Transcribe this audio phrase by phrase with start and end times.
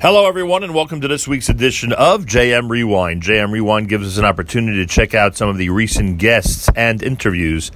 [0.00, 3.20] Hello, everyone, and welcome to this week's edition of JM Rewind.
[3.20, 7.02] JM Rewind gives us an opportunity to check out some of the recent guests and
[7.02, 7.72] interviews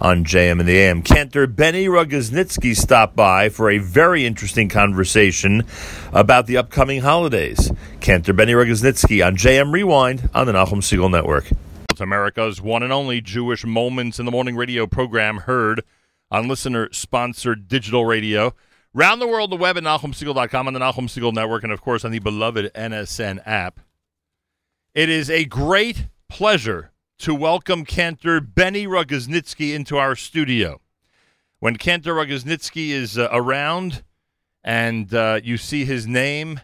[0.00, 1.02] on JM and the AM.
[1.02, 5.64] Cantor Benny Rogoznitsky stopped by for a very interesting conversation
[6.12, 7.72] about the upcoming holidays.
[7.98, 11.50] Cantor Benny Rogoznitsky on JM Rewind on the Nachum Segal Network.
[11.90, 15.82] It's America's one and only Jewish Moments in the Morning radio program heard
[16.30, 18.54] on listener sponsored digital radio.
[18.96, 22.04] Round the world, the web at NachumSegal.com, on the Nachum Segal Network, and of course
[22.04, 23.80] on the beloved NSN app.
[24.94, 30.80] It is a great pleasure to welcome Cantor Benny Rogoznitsky into our studio.
[31.58, 34.04] When Cantor Rogoznitsky is uh, around
[34.62, 36.60] and uh, you see his name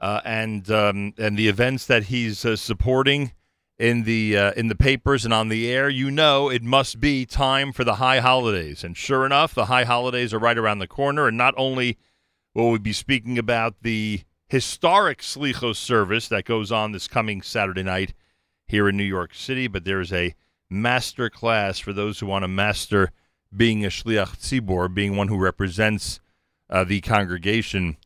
[0.00, 3.32] uh, and um, and the events that he's uh, supporting
[3.78, 7.26] in the uh, in the papers and on the air, you know it must be
[7.26, 8.84] time for the high holidays.
[8.84, 11.26] And sure enough, the high holidays are right around the corner.
[11.26, 11.98] And not only
[12.54, 17.82] will we be speaking about the historic Slichos service that goes on this coming Saturday
[17.82, 18.14] night
[18.66, 20.34] here in New York City, but there's a
[20.70, 23.10] master class for those who want to master
[23.54, 26.20] being a Shliach Tzibor, being one who represents
[26.70, 27.96] uh, the congregation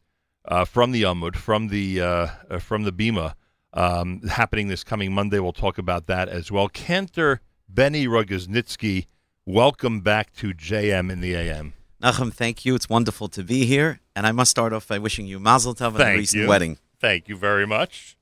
[0.45, 3.35] uh, from the Amud, from the uh, uh from the Bima
[3.77, 5.39] um, happening this coming Monday.
[5.39, 6.69] We'll talk about that as well.
[6.69, 9.07] Cantor Benny Rogoznitsky,
[9.45, 11.75] welcome back to JM in the AM.
[12.03, 12.75] Nachum, thank you.
[12.75, 14.01] It's wonderful to be here.
[14.15, 16.79] And I must start off by wishing you Mazel Tov on the recent wedding.
[17.01, 18.17] Thank you very much.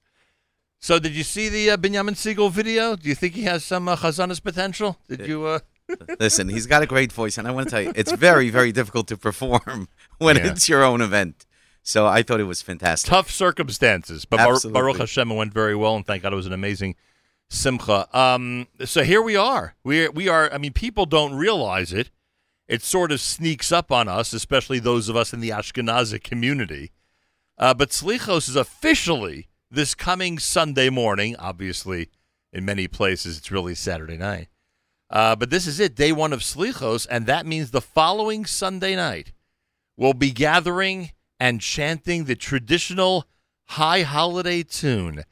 [0.81, 2.95] So, did you see the uh, Binyamin Segal video?
[2.95, 4.99] Do you think he has some uh, Chazanas potential?
[5.09, 5.47] Did you?
[5.47, 5.61] Uh...
[6.21, 8.71] Listen, he's got a great voice, and I want to tell you, it's very, very
[8.71, 9.89] difficult to perform
[10.19, 10.49] when yeah.
[10.49, 11.47] it's your own event.
[11.87, 13.11] So I thought it was fantastic.
[13.11, 14.81] Tough circumstances, but Absolutely.
[14.81, 16.97] Baruch Hashem went very well, and thank God it was an amazing
[17.51, 18.09] simcha.
[18.19, 19.75] Um, so here we are.
[19.85, 20.51] We we are.
[20.51, 22.11] I mean, people don't realize it.
[22.67, 26.91] It sort of sneaks up on us, especially those of us in the Ashkenazi community.
[27.59, 31.37] Uh, but Slichos is officially this coming Sunday morning.
[31.37, 32.09] Obviously,
[32.51, 34.48] in many places, it's really Saturday night.
[35.11, 38.97] Uh, but this is it, day one of Slichos, and that means the following Sunday
[38.97, 39.33] night
[39.98, 43.27] we'll be gathering and chanting the traditional
[43.67, 45.24] high holiday tune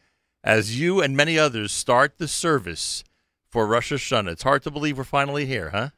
[0.44, 3.04] as you and many others start the service
[3.48, 4.32] for Rosh Hashanah.
[4.32, 5.90] It's hard to believe we're finally here, huh?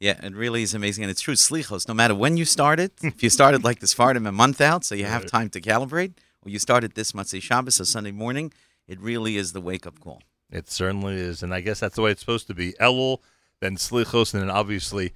[0.00, 1.04] Yeah, it really is amazing.
[1.04, 4.26] And it's true, Slichos, no matter when you started, if you started like this Fardim
[4.26, 7.78] a month out, so you have time to calibrate, or you started this Motzei Shabbos,
[7.78, 8.52] a Sunday morning,
[8.88, 10.20] it really is the wake up call.
[10.50, 11.42] It certainly is.
[11.42, 12.72] And I guess that's the way it's supposed to be.
[12.80, 13.18] Elul,
[13.60, 15.12] then Slichos, and then obviously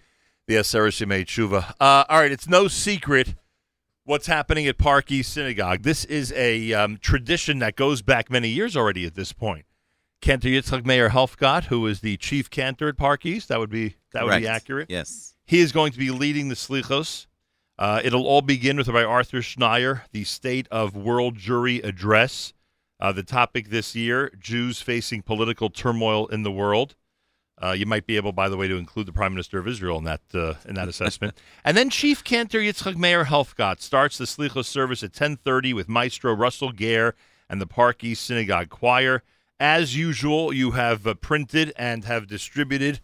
[0.46, 1.74] the Aseret Shemei Tshuva.
[1.80, 3.34] Uh, all right, it's no secret
[4.06, 5.83] what's happening at Park East Synagogue.
[5.83, 9.67] This is a um, tradition that goes back many years already at this point.
[10.22, 13.97] Cantor Yitzchak Meir Helfgott, who is the chief cantor at Park East, that would be
[14.12, 14.27] that Correct.
[14.28, 14.91] would be accurate.
[14.91, 17.27] Yes, he is going to be leading the slichos.
[17.78, 22.55] Uh, it'll all begin with by Arthur Schneier, the State of World Jewry Address.
[22.99, 26.94] Uh, the topic this year: Jews facing political turmoil in the world.
[27.62, 29.97] Uh, you might be able, by the way, to include the Prime Minister of Israel
[29.99, 31.41] in that uh, in that assessment.
[31.65, 36.34] and then Chief Cantor Yitzchak Meir Helfgott starts the Slichos service at 10:30 with Maestro
[36.34, 37.15] Russell Ger
[37.49, 39.22] and the Park East Synagogue Choir.
[39.59, 43.00] As usual, you have uh, printed and have distributed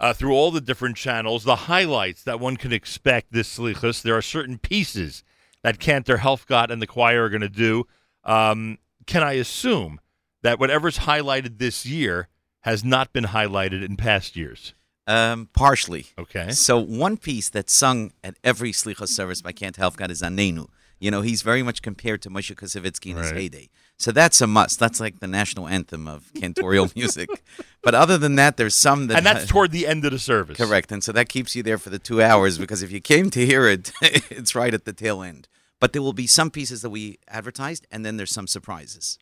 [0.00, 4.02] uh, through all the different channels the highlights that one can expect this Slichos.
[4.02, 5.22] There are certain pieces
[5.62, 7.86] that Cantor Helfgott and the choir are going to do.
[8.24, 10.00] Um, can I assume
[10.42, 12.28] that whatever's highlighted this year?
[12.62, 14.74] Has not been highlighted in past years?
[15.06, 16.06] Um, partially.
[16.18, 16.52] Okay.
[16.52, 20.68] So one piece that's sung at every Slicha service by Cantor Helfgott is Anenu.
[21.00, 23.24] You know, he's very much compared to Moshe Koussevitzky in right.
[23.24, 23.70] his heyday.
[23.98, 24.78] So that's a must.
[24.78, 27.28] That's like the national anthem of cantorial music.
[27.82, 29.16] But other than that, there's some that.
[29.16, 30.56] And that's toward the end of the service.
[30.56, 30.92] Correct.
[30.92, 33.44] And so that keeps you there for the two hours because if you came to
[33.44, 35.48] hear it, it's right at the tail end.
[35.80, 39.18] But there will be some pieces that we advertised, and then there's some surprises.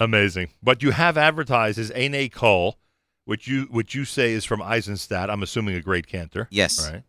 [0.00, 0.48] Amazing.
[0.62, 2.78] But you have advertised as Ane Cole,
[3.26, 5.30] which you which you say is from Eisenstadt.
[5.30, 6.48] I'm assuming a great cantor.
[6.50, 6.90] Yes.
[6.90, 7.02] Right.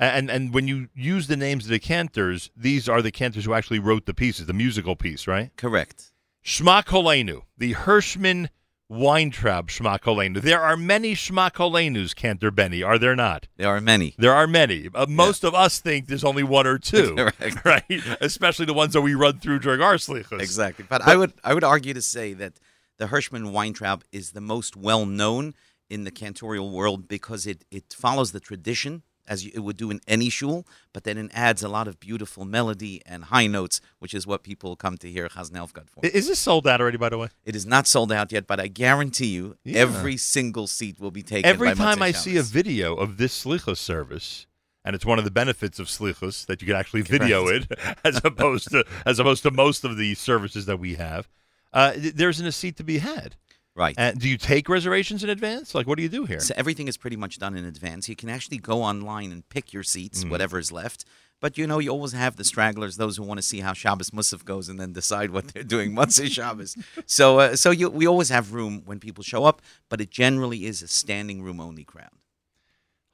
[0.00, 3.52] And and when you use the names of the cantors, these are the cantors who
[3.52, 5.50] actually wrote the pieces, the musical piece, right?
[5.56, 6.10] Correct.
[6.44, 8.48] Shma Kolenu, the Hirschman
[8.88, 10.40] Weintraub Schmakolenu.
[10.40, 13.46] There are many Schmakolenus, Cantor Benny, are there not?
[13.56, 14.14] There are many.
[14.16, 14.88] There are many.
[14.94, 15.48] Uh, most yeah.
[15.48, 17.14] of us think there's only one or two,
[17.64, 17.84] right?
[18.20, 20.40] Especially the ones that we run through during our slichas.
[20.40, 20.86] Exactly.
[20.88, 22.54] But, but I would I would argue to say that
[22.96, 25.54] the Hirschman Weintraub is the most well known
[25.90, 30.00] in the cantorial world because it, it follows the tradition as it would do in
[30.08, 34.14] any shul, but then it adds a lot of beautiful melody and high notes, which
[34.14, 36.04] is what people come to hear Chazon Helfgott for.
[36.04, 37.28] Is this sold out already, by the way?
[37.44, 39.80] It is not sold out yet, but I guarantee you yeah.
[39.80, 43.76] every single seat will be taken Every time I see a video of this Slicha
[43.76, 44.46] service,
[44.84, 47.66] and it's one of the benefits of Slichus that you can actually video it
[48.04, 51.28] as opposed to as opposed to most of the services that we have.
[51.72, 53.36] Uh, th- there's a seat to be had.
[53.78, 53.94] Right.
[53.96, 55.72] And do you take reservations in advance?
[55.72, 56.40] Like, what do you do here?
[56.40, 58.08] So everything is pretty much done in advance.
[58.08, 60.30] You can actually go online and pick your seats, Mm.
[60.30, 61.04] whatever is left.
[61.40, 64.10] But you know, you always have the stragglers, those who want to see how Shabbos
[64.10, 66.76] Musaf goes and then decide what they're doing Motzei Shabbos.
[67.06, 70.64] So, uh, so you, we always have room when people show up, but it generally
[70.66, 72.10] is a standing room only crowd.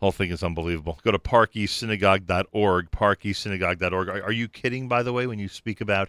[0.00, 0.98] Whole thing is unbelievable.
[1.04, 4.08] Go to parkeastsynagogue.org, parkeastsynagogue.org.
[4.08, 6.08] Are, are you kidding, by the way, when you speak about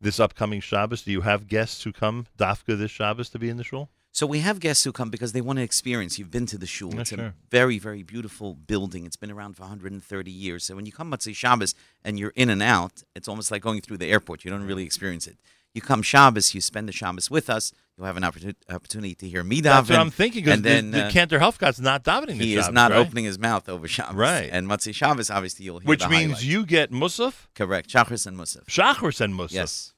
[0.00, 1.02] this upcoming Shabbos?
[1.02, 3.88] Do you have guests who come dafka this Shabbos to be in the shul?
[4.14, 6.20] So we have guests who come because they want to experience.
[6.20, 6.96] You've been to the shul.
[7.00, 7.18] It's sure.
[7.18, 9.06] a very, very beautiful building.
[9.06, 10.62] It's been around for 130 years.
[10.62, 11.74] So when you come Motzei Shabbos
[12.04, 14.44] and you're in and out, it's almost like going through the airport.
[14.44, 15.36] You don't really experience it.
[15.74, 17.72] You come Shabbos, you spend the Shabbos with us.
[17.96, 20.48] You'll have an opportu- opportunity to hear me That's what daven, I'm thinking.
[20.48, 22.98] And then the, uh, Cantor Helfgott's not davening he is not right?
[22.98, 24.14] opening his mouth over Shabbos.
[24.14, 24.48] Right.
[24.52, 27.88] And Motzei Shabbos, obviously, you'll hear Which the means you get Musaf, Correct.
[27.90, 28.64] Shachris and Musaf.
[28.66, 29.52] Shachris, and Musaf.
[29.52, 29.93] Yes.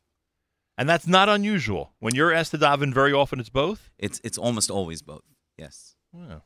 [0.78, 1.94] And that's not unusual.
[2.00, 3.90] When you're asked to daven, very often it's both.
[3.99, 5.25] It's, it's almost always both.
[5.56, 5.96] Yes.
[6.12, 6.40] Yeah.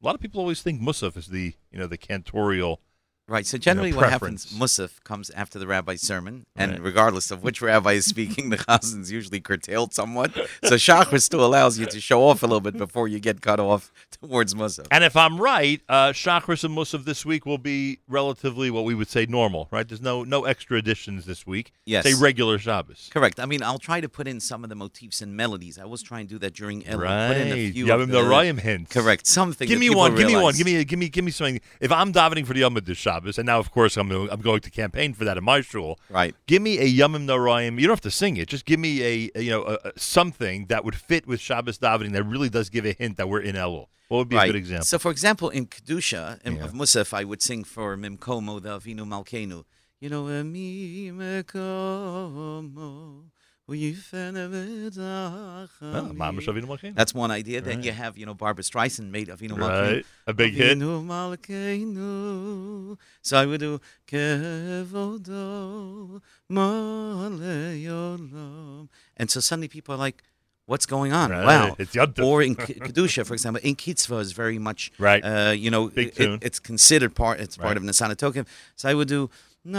[0.00, 2.78] A lot of people always think Musaf is the you know the cantorial.
[3.28, 3.46] Right.
[3.46, 4.46] So generally, what happens.
[4.46, 6.82] Musaf comes after the rabbi's sermon, and Right.
[6.82, 10.34] regardless of which rabbi is speaking, the chazan is usually curtailed somewhat.
[10.64, 13.60] So Shachar still allows you to show off a little bit before you get cut
[13.60, 14.86] off towards Musaf.
[14.90, 18.94] And if I'm right, uh, Shachris and Musaf this week will be relatively what we
[18.94, 19.86] would say normal, right?
[19.86, 21.72] There's no no extra additions this week.
[21.84, 22.04] Yes.
[22.04, 23.10] Say regular Shabbos.
[23.12, 23.38] Correct.
[23.38, 25.78] I mean, I'll try to put in some of the motifs and melodies.
[25.78, 27.02] I was trying to do that during Elul.
[27.02, 27.28] Right.
[27.28, 28.92] Put in a few Yavim the, hints.
[28.92, 29.26] Correct.
[29.26, 29.68] Something.
[29.68, 30.14] Give me one.
[30.14, 30.54] Give me one.
[30.54, 30.82] Give me.
[30.84, 31.08] Give me.
[31.10, 31.60] Give me something.
[31.80, 34.60] If I'm davening for the Yom this Shabbos, and now of course I'm I'm going
[34.60, 35.98] to campaign for that in my shul.
[36.10, 36.34] Right.
[36.46, 37.80] Give me a Yomim Noraim.
[37.80, 38.48] You don't have to sing it.
[38.48, 41.78] Just give me a, a, you know a, a- something that would fit with Shabbos
[41.78, 43.86] davening that really does give a hint that we're in Elul.
[44.08, 44.86] What would be a good example?
[44.86, 46.64] So, for example, in Kedusha in, Yeah.
[46.64, 49.64] of Musaf, I would sing for Mimkomo, the Avinu Malkeinu.
[50.00, 51.12] You know, "Eh, Mimkomo,
[52.72, 53.24] uyifene
[53.68, 55.68] Well, v'dachami."
[56.16, 56.94] Mamash Avinu Malkeinu.
[56.94, 57.60] That's one idea.
[57.60, 57.84] Then Right.
[57.86, 60.02] you have, you know, Barbra Streisand made Avinu right.
[60.02, 60.04] Malkeinu.
[60.26, 60.78] A big hit.
[60.78, 62.96] Avinu Malkeinu.
[63.22, 66.20] So I would do Kevodo
[69.18, 70.22] And so suddenly people are like,
[70.66, 71.30] what's going on?
[71.30, 71.44] Right.
[71.44, 71.76] Wow.
[71.78, 72.24] It's Tov.
[72.24, 75.22] Or in Kedusha, for example, in Kitzvah is very much, Right.
[75.24, 77.76] uh, you know, it- it's considered part, it's part Right.
[77.76, 78.46] of Nasana Tokim.
[78.76, 79.30] So I would do.
[79.68, 79.76] And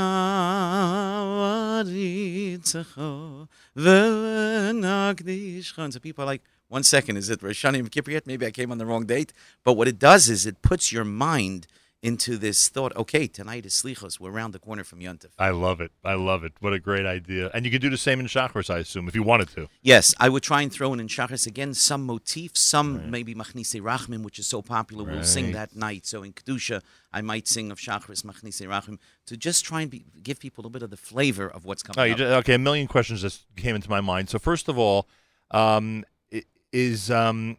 [5.94, 8.27] so people are like, one second, is it Rosh Hashanah Kippur yet?
[8.27, 9.33] Maybe I came on the wrong date.
[9.63, 11.65] But what it does is it puts your mind
[12.01, 14.19] into this thought, okay, tonight is Slichos.
[14.22, 15.31] We're around the corner from Yontif.
[15.38, 15.92] I love it.
[16.04, 16.54] I love it.
[16.62, 17.51] What a great idea.
[17.54, 19.68] And you could do the same in Shachris, I assume, if you wanted to.
[19.81, 23.81] Yes, I would try and throw in in Shachris again some motifs, some maybe Machnise
[23.81, 25.04] Rachmim, which is so popular.
[25.04, 26.06] We'll sing that night.
[26.06, 26.81] So in Kedusha,
[27.12, 30.63] I might sing of Shachris, Machnise Rachmim, to just try and be, give people a
[30.63, 32.18] little bit of the flavor of what's coming Oh, you up.
[32.18, 34.30] ju- okay, a million questions just came into my mind.
[34.30, 35.07] So first of all,
[35.51, 36.06] um,
[36.72, 37.57] is um,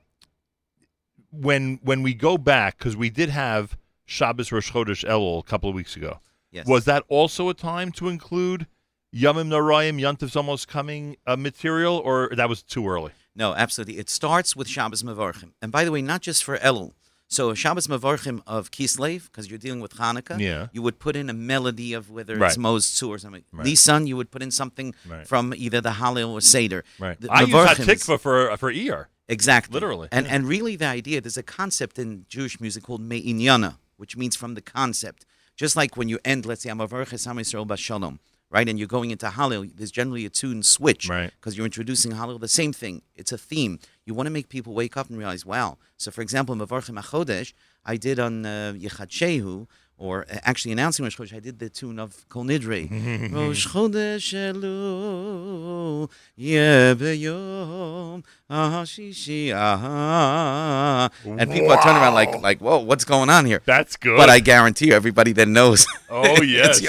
[1.31, 3.77] when when we go back because we did have
[4.11, 6.21] Shabbos Rosh Chodesh Elul a couple of weeks ago.
[6.51, 6.67] yes.
[6.67, 8.67] Was that also a time to include
[9.15, 13.13] Yomim Noraim, Yontif's almost coming uh, material, or that was too early?
[13.37, 13.99] No, absolutely.
[13.99, 15.53] It starts with Shabbos Mavarchim.
[15.63, 16.93] And by the way, not just for Elul.
[17.29, 20.67] So Shabbos Mavarchim of Kislev, because you're dealing with Hanukkah, Yeah.
[20.73, 23.45] you would put in a melody of whether it's Maoz Tzur or something.
[23.53, 23.67] Right.
[23.67, 25.27] Nisan, you would put in something Right.
[25.27, 26.83] from either the Hallel or Seder.
[26.99, 27.21] Right.
[27.21, 29.07] The I use Mavarchim is- Hatikva for for Iyar.
[29.29, 29.75] Exactly.
[29.75, 30.35] Literally, And yeah.
[30.35, 34.55] and really the idea, there's a concept in Jewish music called Me'inyana, which means from
[34.55, 35.27] the concept.
[35.57, 38.19] Just like when you end, let's say, Amavarches Ham Yisrael Bashalom,
[38.51, 38.67] right?
[38.67, 41.07] And you're going into Hallel, there's generally a tune switch.
[41.07, 41.31] Right.
[41.39, 43.03] Because you're introducing Hallel, the same thing.
[43.15, 43.79] It's a theme.
[44.07, 45.77] You want to make people wake up and realize, wow.
[45.99, 47.53] So for example, Mavarchim Achodesh,
[47.85, 49.67] I did on uh, Yechad Shehu,
[50.01, 52.91] or uh, actually announcing Rosh Chodesh, I did the tune of Kol Nidre.
[53.35, 61.11] Rosh Chodesh Elu Yebeyom Hashishi Ah.
[61.25, 63.61] And people are turning around like, like, whoa, what's going on here?
[63.67, 64.17] That's good.
[64.17, 65.87] But I guarantee you, everybody then knows.
[66.13, 66.81] Oh yes,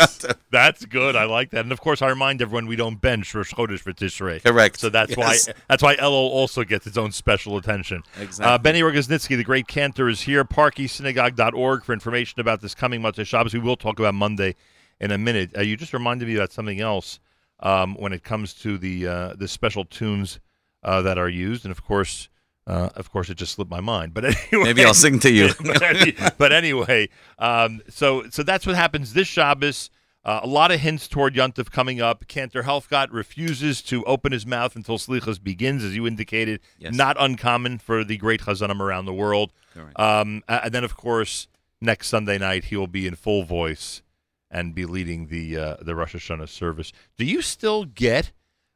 [0.50, 1.16] that's good.
[1.16, 1.60] I like that.
[1.60, 4.42] And of course, I remind everyone we don't bench Rosh Chodesh for Tishrei.
[4.44, 4.80] Correct.
[4.80, 5.48] So that's Yes.
[5.48, 8.02] why that's why Elo also gets its own special attention.
[8.20, 8.52] Exactly.
[8.52, 10.44] Uh, Benny Rogoznitsky, the great cantor, is here.
[10.44, 13.54] ParkEastSynagogue.org for information about this coming Motzei Shabbos.
[13.54, 14.56] We will talk about Monday
[15.00, 15.52] in a minute.
[15.58, 17.20] Uh, you just reminded me about something else
[17.60, 20.40] um, when it comes to the uh, the special tunes
[20.84, 22.30] uh, that are used, and of course.
[22.68, 24.14] Uh, of course, it just slipped my mind.
[24.14, 25.50] But anyway, Maybe I'll sing to you.
[25.66, 29.90] but, any- but anyway, um, so so that's what happens this Shabbos.
[30.24, 32.28] Uh, a lot of hints toward Yontif coming up.
[32.28, 36.60] Cantor Helfgott refuses to open his mouth until Slichas begins, as you indicated.
[36.78, 36.94] Yes.
[36.94, 39.52] Not uncommon for the great Chazanim around the world.
[39.74, 40.00] Correct.
[40.00, 41.48] Um, and then, of course,
[41.82, 44.02] next Sunday night he will be in full voice
[44.50, 46.92] and be leading the uh, the Rosh Hashanah service.
[47.18, 48.32] Do you still get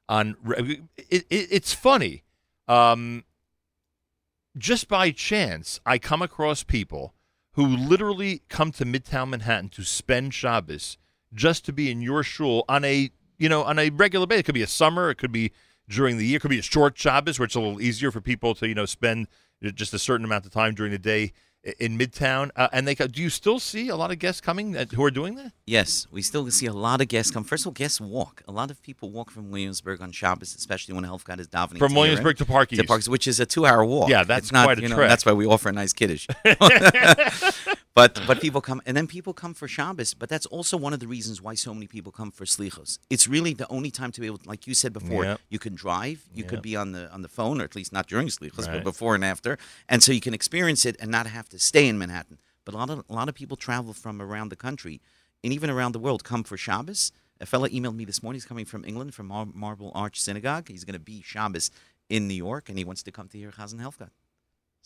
[0.10, 0.36] on?
[0.58, 2.24] It, it, it's funny.
[2.68, 3.26] Um,
[4.58, 7.14] just by chance, I come across people
[7.54, 10.98] who literally come to Midtown Manhattan to spend Shabbos
[11.34, 14.42] just to be in your shul on a you know on a regular basis.
[14.42, 15.52] It could be a summer, it could be
[15.88, 18.22] during the year, it could be a short Shabbos where it's a little easier for
[18.22, 19.28] people to you know spend
[19.62, 21.32] just a certain amount of time during the day
[21.80, 22.52] in Midtown.
[22.56, 25.12] Uh, and they do you still see a lot of guests coming that, who are
[25.12, 25.52] doing that?
[25.66, 27.44] Yes, we still see a lot of guests come.
[27.44, 28.44] First of all, guests walk.
[28.48, 31.80] A lot of people walk from Williamsburg on Shabbos, especially when Helfgott is davening.
[31.80, 32.82] From Williamsburg to Park East.
[32.82, 34.10] To Park East, which is a two-hour walk.
[34.10, 35.10] Yeah, that's it's not, quite a you know, trek.
[35.10, 36.28] That's why we offer a nice kiddush.
[37.96, 40.14] but but people come, and then people come for Shabbos.
[40.14, 43.00] But that's also one of the reasons why so many people come for slichos.
[43.10, 45.42] It's really the only time to be able, like you said before, Yep.
[45.50, 46.50] you can drive, you Yep.
[46.50, 48.74] could be on the on the phone, or at least not during slichos, Right.
[48.76, 49.58] but before and after,
[49.90, 52.38] and so you can experience it and not have to stay in Manhattan.
[52.66, 55.02] But a lot of a lot of people travel from around the country
[55.44, 57.12] and even around the world come for Shabbos.
[57.42, 58.38] A fella emailed me this morning.
[58.38, 60.70] He's coming from England, from Mar- Marble Arch Synagogue.
[60.70, 61.70] He's going to be Shabbos
[62.10, 64.12] in New York, and he wants to come to hear Chazen Helfgott.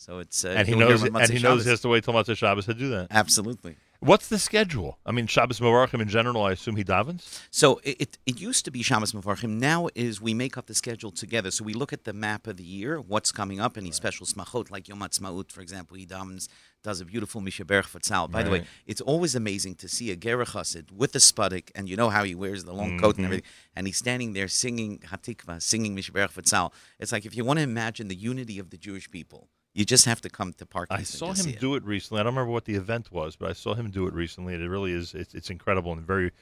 [0.00, 1.64] So it's uh, and he knows and he Motzei knows Shabbos.
[1.64, 3.08] he has to wait till Motzei Shabbos to do that.
[3.10, 3.76] Absolutely.
[3.98, 4.96] What's the schedule?
[5.04, 6.42] I mean, Shabbos Mevarchim in general.
[6.42, 7.38] I assume he davens.
[7.50, 9.58] So it, it, it used to be Shabbos Mevarchim.
[9.58, 11.50] Now is we make up the schedule together.
[11.50, 14.70] So we look at the map of the year, what's coming up, any special smachot
[14.70, 15.98] like Yom Ha'atzmaut, for example.
[15.98, 16.48] He davens,
[16.82, 18.30] does a beautiful Mishaberch Fatzal.
[18.30, 21.90] By the way, it's always amazing to see a Gerach Chassid with a spudik, and
[21.90, 25.00] you know how he wears the long coat and everything, and he's standing there singing
[25.00, 26.72] Hatikva, singing Mishaberch Fatzal.
[26.98, 30.04] It's like if you want to imagine the unity of the Jewish people, you just
[30.06, 31.60] have to come to Park I saw him see it.
[31.60, 32.20] do it recently.
[32.20, 34.54] I don't remember what the event was, but I saw him do it recently.
[34.54, 35.14] And it really is.
[35.14, 36.32] It's, it's incredible and very,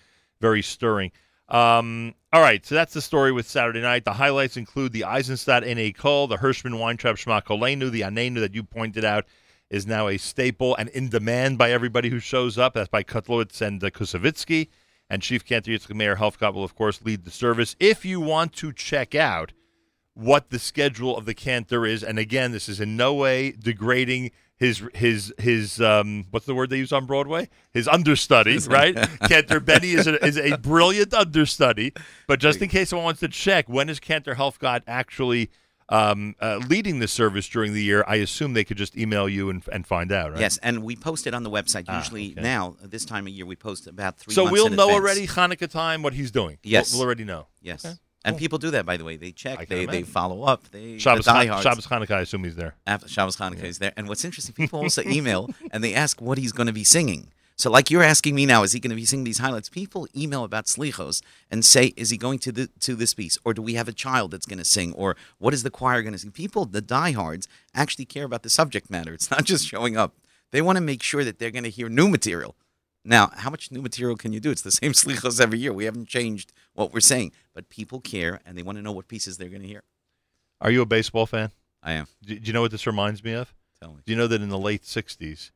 [0.41, 1.13] very stirring.
[1.49, 4.05] Um, all right, so that's the story with Saturday night.
[4.05, 8.55] The highlights include the Eisenstadt in a call, the Hirschman Weintraub Shema the Anenu that
[8.55, 9.25] you pointed out
[9.71, 12.75] is now a staple and in demand by everybody who shows up.
[12.75, 14.69] That's by Kutlowitz and uh, Koussevitzky.
[15.11, 17.77] And Chief Cantor Yitzchak Meir Helfgott will, of course, lead the service.
[17.81, 19.53] If you want to check out
[20.19, 24.33] what the schedule of the cantor is, and again, this is in no way degrading
[24.57, 27.49] his his his um what's the word they use on Broadway?
[27.73, 28.97] His understudy, right?
[29.29, 31.93] Cantor Benny is a, is a brilliant understudy,
[32.27, 35.51] but just in case someone wants to check, when is Cantor Helfgott actually
[35.91, 38.05] um, uh, leading the service during the year?
[38.09, 40.41] I assume they could just email you and, and find out, right?
[40.41, 41.85] Yes, and we post it on the website.
[41.87, 42.43] Ah, Usually okay.
[42.43, 44.35] now, this time of year, we post about three.
[44.35, 44.91] So we'll know advance.
[44.91, 46.59] already Hanukkah time what he's doing.
[46.65, 46.91] Yes.
[46.91, 47.47] we'll, we'll already know.
[47.63, 47.95] Yes, Okay,
[48.25, 48.39] and cool.
[48.39, 48.85] people do that.
[48.85, 50.69] By the way, they check, they they follow up.
[50.71, 51.63] They Shabbos, the diehards.
[51.63, 52.75] Shabbos Hanukkah, I assume he's there.
[52.87, 53.93] After Shabbos Hanukkah is there.
[53.97, 57.29] And what's interesting, people also email and they ask what he's going to be singing.
[57.57, 59.69] So, like you're asking me now, is he going to be singing these highlights?
[59.69, 63.53] People email about slichos and say, is he going to the, to this piece, or
[63.53, 66.13] do we have a child that's going to sing, or what is the choir going
[66.13, 66.31] to sing?
[66.31, 69.13] People, the diehards, actually care about the subject matter.
[69.13, 70.15] It's not just showing up.
[70.53, 72.55] They want to make sure that they're going to hear new material.
[73.09, 74.51] Now, how much new material can you do?
[74.51, 75.73] It's the same slichos every year.
[75.73, 79.09] We haven't changed what we're saying, but people care and they want to know what
[79.09, 79.83] pieces they're going to hear.
[80.61, 81.51] Are you a baseball fan?
[81.83, 82.07] I am.
[82.23, 83.55] Do, do you know what this reminds me of?
[83.81, 84.01] Tell me.
[84.05, 85.53] Do you know that in the late '60s,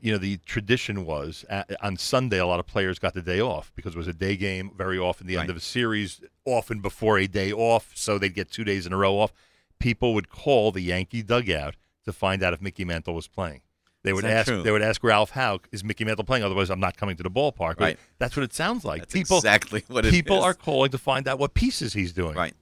[0.00, 3.40] you know, the tradition was uh on Sunday a lot of players got the day
[3.40, 4.70] off because it was a day game.
[4.74, 8.50] Very often, the end of a series, often before a day off, so they'd get
[8.50, 9.32] two days in a row off.
[9.78, 11.74] People would call the Yankee dugout
[12.04, 13.60] to find out if Mickey Mantle was playing.
[14.06, 14.48] They would ask.
[14.48, 14.62] true?
[14.62, 16.42] They would ask Ralph "How is Mickey Mantle playing?
[16.44, 17.98] Otherwise, I'm not coming to the ballpark." Right.
[18.18, 19.02] That's what it sounds like.
[19.02, 20.44] That's people, exactly what it people is.
[20.44, 22.34] are calling to find out what pieces he's doing.
[22.36, 22.54] Right.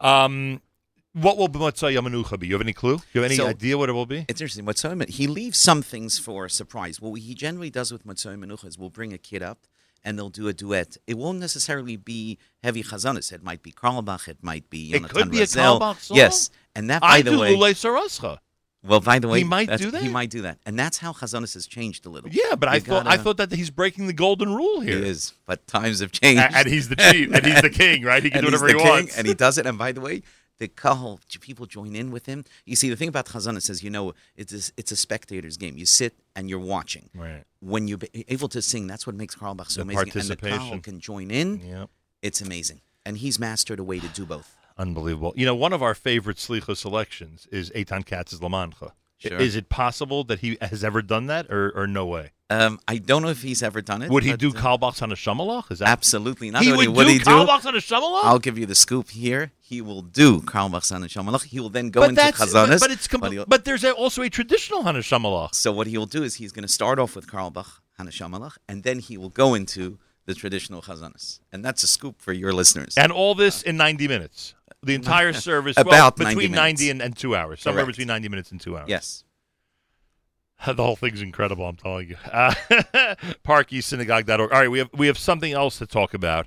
[0.00, 0.60] Um,
[1.14, 2.46] what will Motzai Yamanucha be?
[2.46, 3.00] You have any clue?
[3.12, 4.24] You have any So- idea what it will be?
[4.28, 4.64] It's interesting.
[4.98, 7.00] Men- he leaves some things for a surprise.
[7.00, 9.66] What he generally does with Motzoi Menucha is we'll bring a kid up
[10.04, 10.96] and they'll do a duet.
[11.06, 13.30] It won't necessarily be heavy chazanis.
[13.32, 14.26] It might be Carlebach.
[14.26, 16.16] It might be It Yonatan be a Carlebach song?
[16.16, 17.54] Yes, and that by I the do way.
[17.54, 18.38] Lule Sarascha.
[18.84, 20.02] Well, by the way, He might do that?
[20.02, 22.28] He might do that, and that's how chazanis has changed a little.
[22.30, 24.98] Yeah, but I You thought I gotta- thought that he's breaking the golden rule here.
[24.98, 25.34] he is.
[25.46, 28.22] But times have changed, and he's the chief, and he's the king, right?
[28.22, 29.16] He can do whatever he king, wants.
[29.16, 29.66] and he does it.
[29.66, 30.22] And by the way,
[30.58, 32.44] the kahal people join in with him.
[32.66, 35.56] You see, the thing about Chazan, is, says, you know, it's a, it's a spectator's
[35.56, 35.76] game.
[35.76, 37.08] You sit and you're watching.
[37.14, 37.44] right.
[37.60, 40.20] When you're able to sing, that's what makes Carlebach so The amazing.
[40.20, 41.60] And the kahal can join in.
[41.60, 41.88] Yep.
[42.20, 44.56] It's amazing, and he's mastered a way to do both.
[44.78, 45.32] Unbelievable.
[45.36, 48.92] You know, one of our favorite Slicha selections is Eitan Katz's Lamancha.
[49.18, 49.38] Sure.
[49.38, 52.32] Is it possible that he has ever done that, or, or no way?
[52.50, 54.10] Um, I don't know if he's ever done it.
[54.10, 55.70] Would he but, do uh, Carlebach's on a Shamalach?
[55.70, 56.62] Is that Absolutely not.
[56.62, 57.24] he would would do he do.
[57.24, 58.24] Carlebach's on a Shamalach?
[58.24, 59.52] I'll give you the scoop here.
[59.60, 61.44] He will do Carlebach San and Shamalach.
[61.44, 62.68] He will then go but into Chazanis.
[62.68, 65.54] but, but it's compl- he'll- but there's a, also a traditional Hana Shamalach.
[65.54, 68.98] So what he'll do is he's going to start off with Carlebach Hanashamalach, and then
[68.98, 71.40] he will go into the traditional Chazanis.
[71.52, 72.96] And that's a scoop for your listeners.
[72.98, 74.54] And all this in 90 minutes.
[74.82, 76.56] The entire service, well, About between 90 minutes.
[76.80, 77.96] 90 and, and two hours, somewhere Correct.
[77.96, 78.88] between 90 minutes and two hours.
[78.88, 79.24] yes.
[80.64, 81.66] The whole thing's incredible.
[81.66, 82.16] I'm telling you.
[82.32, 82.54] Uh,
[83.44, 84.52] ParkEastSynagogue.org.
[84.52, 86.46] All right, we have we have something else to talk about,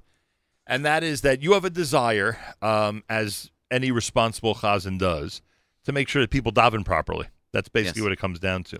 [0.65, 5.41] and that is that you have a desire, um, as any responsible chazan does,
[5.83, 7.27] to make sure that people daven properly.
[7.51, 8.05] That's basically Yes.
[8.05, 8.79] what it comes down to.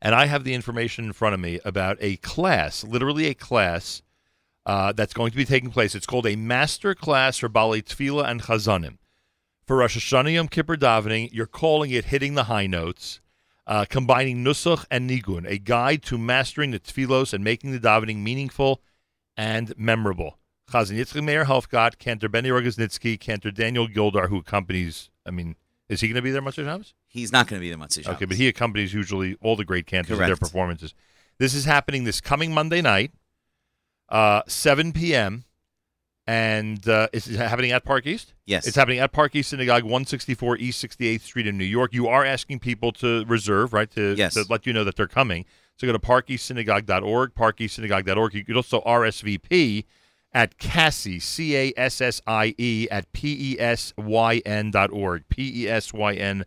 [0.00, 4.00] And I have the information in front of me about a class, literally a class
[4.68, 5.94] uh, that's going to be taking place.
[5.94, 8.98] It's called a master class for Bali Tefillah and Chazanim.
[9.66, 13.20] For Rosh Hashanah Yom Kippur davening, you're calling it hitting the high notes,
[13.66, 18.18] uh, combining nusach and nigun, a guide to mastering the tefillos and making the davening
[18.18, 18.82] meaningful
[19.38, 20.38] and memorable.
[20.70, 25.56] Chazan Yitzchak Meir Helfgott, Cantor Benny Rogoznitsky, Cantor Daniel Gildar, who accompanies, I mean,
[25.88, 26.92] is he going to be there of times?
[27.06, 29.86] He's not going to be the Matzah Okay, but he accompanies usually all the great
[29.86, 30.92] cantors at their performances.
[31.38, 33.12] This is happening this coming Monday night,
[34.08, 35.44] uh, 7 p.m.,
[36.26, 38.34] and uh, it's happening at Park East.
[38.44, 38.66] Yes.
[38.66, 41.94] It's happening at Park East Synagogue, 164 East 68th Street in New York.
[41.94, 44.34] You are asking people to reserve, right, to, Yes.
[44.34, 45.46] to let you know that they're coming.
[45.76, 48.34] So go to parkeastsynagogue.org, parkeastsynagogue.org.
[48.34, 49.84] You could also RSVP
[50.32, 54.90] at Cassie, C A S S I E, at P E S Y N dot
[54.92, 55.24] org.
[55.30, 56.44] P E S Y N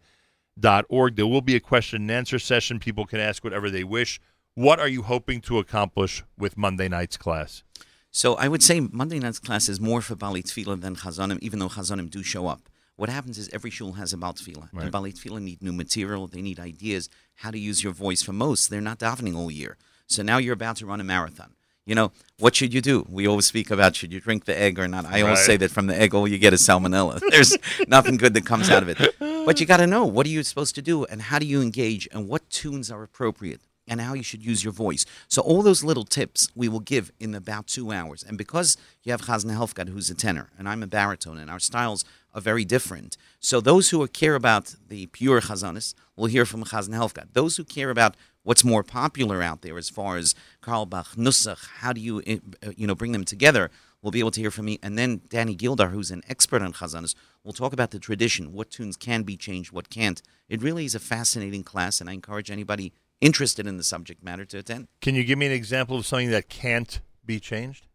[0.60, 1.16] dot org.
[1.16, 2.78] There will be a question and answer session.
[2.80, 4.20] People can ask whatever they wish.
[4.56, 7.64] What are you hoping to accomplish with Monday night's class?
[8.12, 11.60] So I would say Monday night's class is more for Bali Tefillah than Chazanim, even
[11.60, 12.68] though Chazanim do show up.
[12.98, 14.68] What happens is every shul has a Bal Tefillah.
[14.74, 14.84] Right.
[14.84, 16.28] And Bali Tefillah need new material.
[16.28, 18.70] They need ideas, how to use your voice for most.
[18.70, 19.78] They're not davening all year.
[20.08, 21.54] So now you're about to run a marathon.
[21.86, 23.06] You know, what should you do?
[23.10, 25.06] We always speak about should you drink the egg or not.
[25.06, 25.46] I always Right.
[25.46, 27.22] say that from the egg, all you get is salmonella.
[27.30, 29.16] There's nothing good that comes out of it.
[29.46, 31.62] But you got to know what are you supposed to do and how do you
[31.62, 35.06] engage and what tunes are appropriate and how you should use your voice.
[35.28, 38.24] So all those little tips we will give in about two hours.
[38.24, 41.60] And because you have Chazan Helfgott, who's a tenor, and I'm a baritone, and our
[41.60, 43.18] styles are very different.
[43.40, 47.34] So those who care about the pure Chazanis will hear from Chazan Helfgott.
[47.34, 51.94] Those who care about what's more popular out there as far as Carlebach, Nusach, how
[51.94, 52.22] do you,
[52.64, 53.70] uh, you know, bring them together,
[54.02, 54.80] will be able to hear from me.
[54.82, 58.72] And then Danny Gildar, who's an expert on Chazanis, will talk about the tradition, what
[58.72, 60.22] tunes can be changed, what can't.
[60.50, 64.46] It really is a fascinating class, and I encourage anybody interested in the subject matter
[64.46, 64.88] to attend.
[65.00, 67.88] Can you give me an example of something that can't be changed?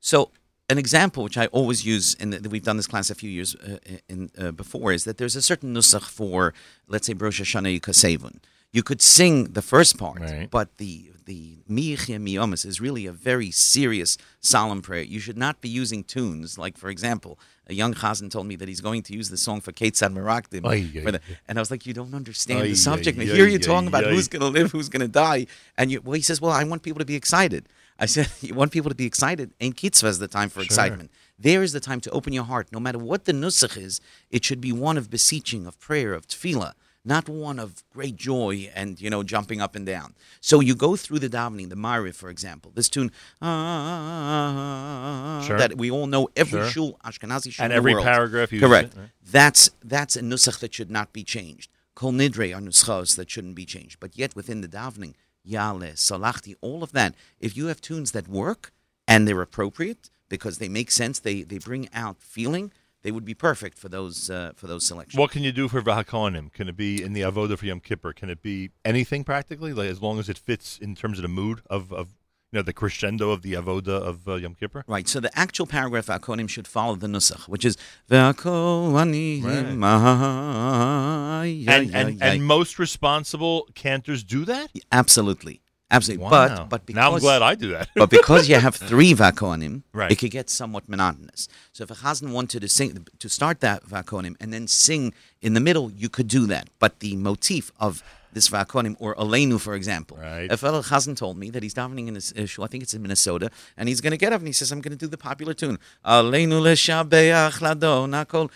[0.00, 0.30] So,
[0.68, 3.78] an example which I always use, and we've done this class a few years uh,
[4.08, 6.54] in, uh, before, is that there's a certain nusach for,
[6.88, 8.38] let's say, Rosh Hashanah Yukasevun.
[8.72, 10.48] You could sing the first part, Right.
[10.50, 15.02] but the the Mi'echia Miyomis is really a very serious, solemn prayer.
[15.02, 16.56] You should not be using tunes.
[16.58, 17.38] Like, for example,
[17.70, 20.66] a young chazan told me that he's going to use the song for Ketzad Merakdim.
[20.66, 23.18] Ay, for the- and I was like, you don't understand Ay, the subject.
[23.18, 23.24] ay.
[23.24, 25.46] Here you're talking about who's going to live, who's going to die.
[25.78, 27.62] And you, well, he says, well, I want people to be excited.
[27.98, 29.52] I said, you want people to be excited.
[29.60, 31.10] Ain't Kitzvah is the time for excitement.
[31.38, 32.66] There is the time to open your heart.
[32.72, 36.26] No matter what the nusach is, it should be one of beseeching, of prayer, of
[36.26, 36.72] tefillah,
[37.04, 40.14] not one of great joy and, you know, jumping up and down.
[40.40, 43.10] So you go through the davening, the Maariv, for example, this tune,
[43.40, 45.58] ah, ah, ah, ah, Sure.
[45.58, 46.70] that we all know, every Sure.
[46.70, 48.04] shul, Ashkenazi shul And in the every world.
[48.04, 48.94] paragraph Correct.
[48.94, 49.08] it, right?
[49.24, 51.70] That's, that's a nusach that should not be changed.
[51.94, 53.98] Kol nidre are nuschos that shouldn't be changed.
[54.00, 58.28] But yet within the davening, Yale, Salachti, all of that, if you have tunes that
[58.28, 58.72] work
[59.08, 63.34] and they're appropriate because they make sense, they, they bring out feeling, they would be
[63.34, 65.18] perfect for those uh, for those selections.
[65.18, 66.52] What can you do for Vahakonim?
[66.52, 68.12] Can it be in the Avoda for Yom Kippur?
[68.12, 71.28] Can it be anything practically, like as long as it fits in terms of the
[71.28, 72.08] mood of, of
[72.52, 74.84] you know the crescendo of the Avoda of uh, Yom Kippur?
[74.86, 77.76] Right, so the actual paragraph Akonim should follow the nusach, which is
[78.10, 84.70] V'akonim ay, And and, and most responsible cantors do that.
[84.92, 86.24] absolutely, absolutely.
[86.24, 86.30] Wow.
[86.30, 87.88] But but because now I'm glad I do that.
[87.94, 90.10] but because you have three vakonim, Right.
[90.12, 91.48] it could get somewhat monotonous.
[91.72, 95.54] So if a chazan wanted to sing to start that vakonim and then sing in
[95.54, 96.68] the middle, you could do that.
[96.78, 100.50] But the motif of this vakonim or Aleinu, for example, Right.
[100.52, 103.02] a fellow chazan told me that he's davening in his shul, I think it's in
[103.02, 105.18] Minnesota, and he's going to get up and he says, "I'm going to do the
[105.18, 108.48] popular tune, Aleinu leshabeach ladon hakol,"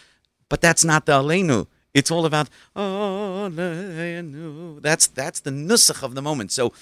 [0.49, 1.67] but that's not the Aleinu.
[1.93, 2.49] It's all about
[3.55, 4.81] Aleinu.
[4.83, 6.51] That's that's the nusach of the moment.
[6.53, 6.73] So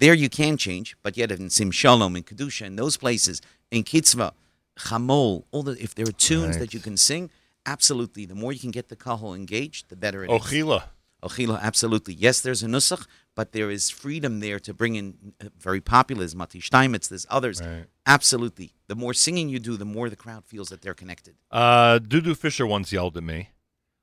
[0.00, 3.82] there you can change, but yet in Sim Shalom, in Kedusha, in those places, in
[3.84, 4.32] Kitzvah,
[4.78, 6.60] Chamol, all the if there are tunes Right.
[6.60, 7.30] that you can sing,
[7.66, 8.24] absolutely.
[8.26, 10.40] The more you can get the kahal engaged, the better it is.
[10.40, 10.82] Ochila.
[11.22, 12.14] Ochila, absolutely.
[12.14, 16.24] Yes, there's a nusach, but there is freedom there to bring in uh, very popular
[16.24, 17.60] as Motti Steinmetz, there's others.
[17.60, 17.84] Right.
[18.06, 18.72] Absolutely.
[18.88, 21.34] The more singing you do, the more the crowd feels that they're connected.
[21.50, 23.50] Uh, Dudu Fisher once yelled at me.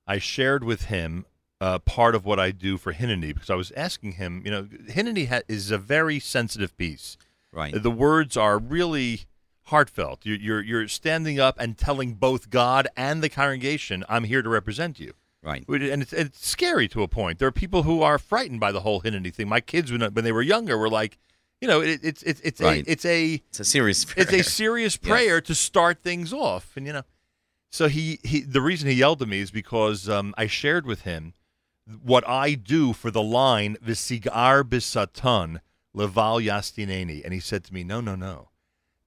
[0.06, 1.26] I shared with him
[1.60, 4.42] uh, part of what I do for Hineni because I was asking him.
[4.46, 7.18] You know, Hineni ha- is a very sensitive piece.
[7.52, 7.82] Right.
[7.82, 9.22] The words are really
[9.64, 10.26] heartfelt.
[10.26, 14.50] You're, you're you're standing up and telling both God and the congregation, "I'm here to
[14.50, 15.66] represent you." Right.
[15.70, 17.40] And it's, it's scary to a point.
[17.40, 19.48] There are people who are frightened by the whole Hineni thing.
[19.48, 21.18] My kids, when, when they were younger, were like,
[21.62, 22.86] you know, it, it's it's it's Right.
[22.88, 24.06] a it's a It's a serious.
[24.06, 24.24] Prayer.
[24.24, 27.04] it's a serious prayer to start things off, and you know,
[27.72, 31.02] so he he the reason he yelled at me is because um, I shared with
[31.02, 31.34] him
[32.04, 35.62] what I do for the line "Visigar bisatan
[35.94, 38.50] leval yastineni," and he said to me, "No, no, no,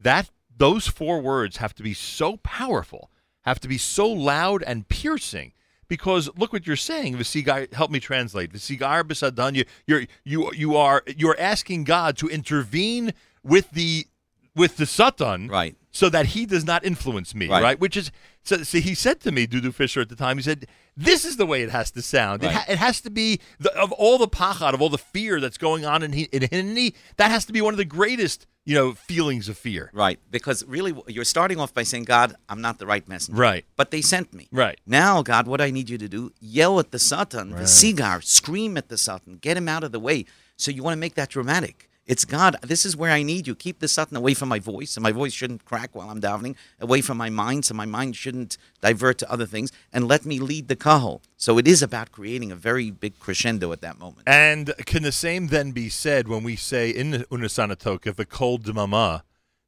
[0.01, 3.11] that those four words have to be so powerful,
[3.43, 5.53] have to be so loud and piercing."
[5.89, 7.73] Because look what you're saying, Visigar.
[7.75, 8.53] Help me translate.
[8.53, 9.57] Visigar bisadan.
[9.57, 13.13] You, you're you you are you're asking God to intervene
[13.43, 14.07] with the
[14.55, 15.77] with the Satan, Right.
[15.91, 17.63] so that he does not influence me, right?
[17.63, 17.81] Right.
[17.81, 18.11] Which is
[18.43, 18.79] so, so.
[18.79, 21.63] He said to me, Dudu Fisher, at the time, he said, "This is the way
[21.63, 22.43] it has to sound.
[22.43, 25.41] It, ha- it has to be the, of all the pachad, of all the fear
[25.41, 26.95] that's going on in in Hineni.
[27.17, 29.91] That has to be one of the greatest, you know, feelings of fear.
[29.93, 33.41] Right, because really you're starting off by saying, God, I'm not the right messenger.
[33.41, 33.65] Right.
[33.77, 34.49] But they sent me.
[34.51, 34.81] Right.
[34.87, 38.77] Now, God, what I need you to do, yell at the Satan, the cigar, scream
[38.77, 40.25] at the Satan, get him out of the way.
[40.57, 41.90] So you want to make that dramatic.
[42.11, 43.55] It's God, this is where I need you.
[43.55, 46.57] Keep the Satan away from my voice, and my voice shouldn't crack while I'm davening,
[46.81, 50.41] away from my mind, so my mind shouldn't divert to other things, and let me
[50.41, 51.23] lead the kahal.
[51.37, 54.27] So it is about creating a very big crescendo at that moment.
[54.27, 58.27] And can the same then be said when we say in the Unasana Tokef, the
[58.27, 59.23] kol demama,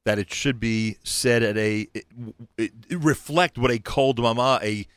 [0.05, 2.07] that it should be said at a it,
[2.59, 4.89] it, reflect what a kol demama a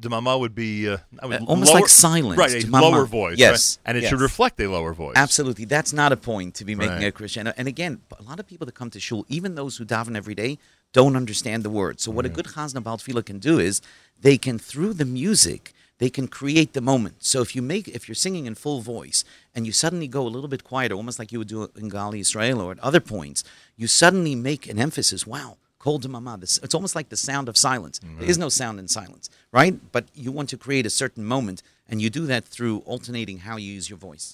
[0.00, 2.52] demama would be uh, I would- Uh, almost lower- like silence, right?
[2.64, 2.80] A demama.
[2.82, 3.88] lower voice, Yes, right?
[3.90, 4.10] and it yes.
[4.10, 5.14] should reflect a lower voice.
[5.16, 5.64] Absolutely.
[5.66, 7.04] That's not a point to be making Right.
[7.08, 7.52] a crescendo.
[7.56, 10.34] And again, a lot of people that come to shul, even those who daven every
[10.34, 10.58] day,
[10.92, 12.00] don't understand the word.
[12.00, 13.82] So what a good chazan about tefillah can do is
[14.20, 17.16] they can, through the music, they can create the moment.
[17.20, 20.32] So if you make, if you're singing in full voice and you suddenly go a
[20.34, 23.44] little bit quieter, almost like you would do in Gali Israel or at other points,
[23.76, 25.26] you suddenly make an emphasis.
[25.26, 25.56] Wow,
[25.86, 26.38] kol demama.
[26.40, 27.98] This It's almost like the sound of silence.
[28.00, 28.30] There mm-hmm.
[28.32, 29.74] is no sound in silence, right?
[29.92, 33.56] But you want to create a certain moment, and you do that through alternating how
[33.56, 34.26] you use your voice.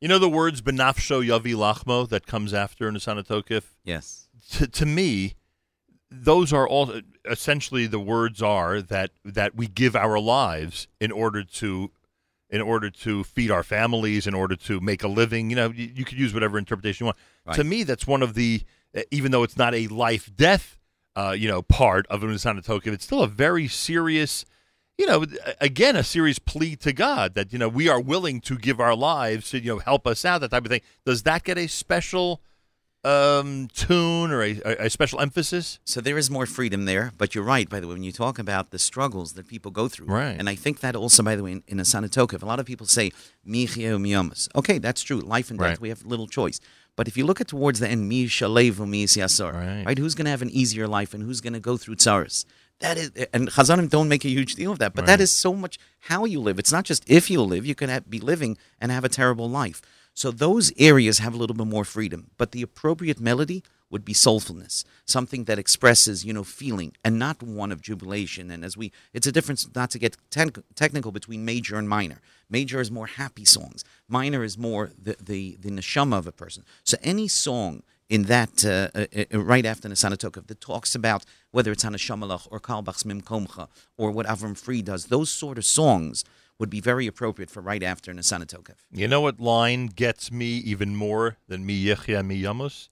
[0.00, 3.64] You know the words "benafsho yavi lachmo" that comes after Unasana Tokef.
[3.84, 4.28] Yes.
[4.52, 5.34] to, to me,
[6.10, 6.86] those are all
[7.30, 11.90] essentially the words are that that we give our lives in order to
[12.50, 15.50] in order to feed our families, in order to make a living.
[15.50, 17.16] You know, you, you could use whatever interpretation you want.
[17.46, 17.56] Right.
[17.56, 18.62] To me, that's one of the
[19.10, 20.78] even though it's not a life death,
[21.16, 24.44] uh, you know, part of Unasana Tokef, it's still a very serious.
[24.98, 25.24] You know,
[25.60, 28.94] again, a serious plea to God that you know we are willing to give our
[28.94, 30.82] lives to you know help us out, that type of thing.
[31.06, 32.42] Does that get a special
[33.04, 35.80] um, tune or a, a, special emphasis?
[35.84, 38.38] So there is more freedom there, but you're right, by the way, when you talk
[38.38, 40.06] about the struggles that people go through.
[40.06, 40.36] Right.
[40.38, 42.66] And I think that also, by the way, in, in a Sanatokov, a lot of
[42.66, 43.10] people say,
[43.46, 44.48] "Michia miyamas.
[44.54, 45.20] Okay, that's true.
[45.20, 45.80] Life and death, Right.
[45.80, 46.60] we have little choice.
[46.96, 49.84] But if you look at towards the end, mi shalevu mi yasar, Right.
[49.86, 49.98] right?
[49.98, 52.44] Who's going to have an easier life and who's going to go through tsaris?
[52.80, 55.54] That is, and Chazanim don't make a huge deal of that, but that is so
[55.54, 56.58] much how you live.
[56.58, 59.48] It's not just if you live, you can have, be living and have a terrible
[59.48, 59.80] life.
[60.14, 64.14] So those areas have a little bit more freedom, but the appropriate melody would be
[64.14, 68.50] soulfulness, something that expresses, you know, feeling, and not one of jubilation.
[68.50, 72.18] And as we, it's a difference not to get ten- technical between major and minor.
[72.50, 73.84] Major is more happy songs.
[74.08, 76.64] Minor is more the the, the neshama of a person.
[76.82, 81.24] So any song in that uh, uh, uh, right after Nisana Tokov that talks about
[81.50, 86.24] whether it's Hanashamalach or Carlebach's Mimkomcha or what Avram Fried does, those sort of songs
[86.58, 88.76] would be very appropriate for right after Nisana Tokov.
[88.92, 92.88] You know what line gets me even more than mi yechia mi yamus?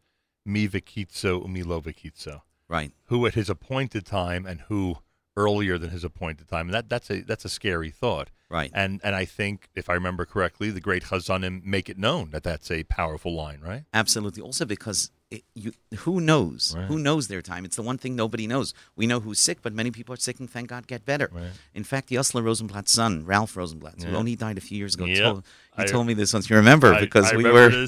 [0.51, 2.43] Mi vikitzo umi lo vikitzo.
[2.69, 2.93] Right.
[3.07, 4.99] Who at his appointed time and who
[5.37, 6.67] earlier than his appointed time.
[6.67, 8.31] And that, that's a that's a scary thought.
[8.49, 8.71] Right.
[8.75, 12.43] And and I think if I remember correctly, the great Chazanim make it known that
[12.43, 13.85] that's a powerful line, right?
[13.93, 14.43] Absolutely.
[14.43, 16.75] Also because it, you, who knows?
[16.77, 16.87] Right.
[16.87, 17.65] Who knows their time?
[17.65, 18.75] It's the one thing nobody knows.
[18.97, 21.29] We know who's sick, but many people are sick and thank God get better.
[21.33, 21.51] Right.
[21.75, 25.05] In fact, the Yossele Rosenblatt's son, Ralph Rosenblatt, who only died a few years ago,
[25.05, 25.19] Yep.
[25.23, 25.45] told,
[25.77, 26.51] he I- told me this once.
[26.51, 27.87] You remember I- because I we remember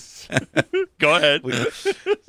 [0.71, 0.87] were.
[1.01, 1.43] Go ahead.
[1.43, 1.55] We-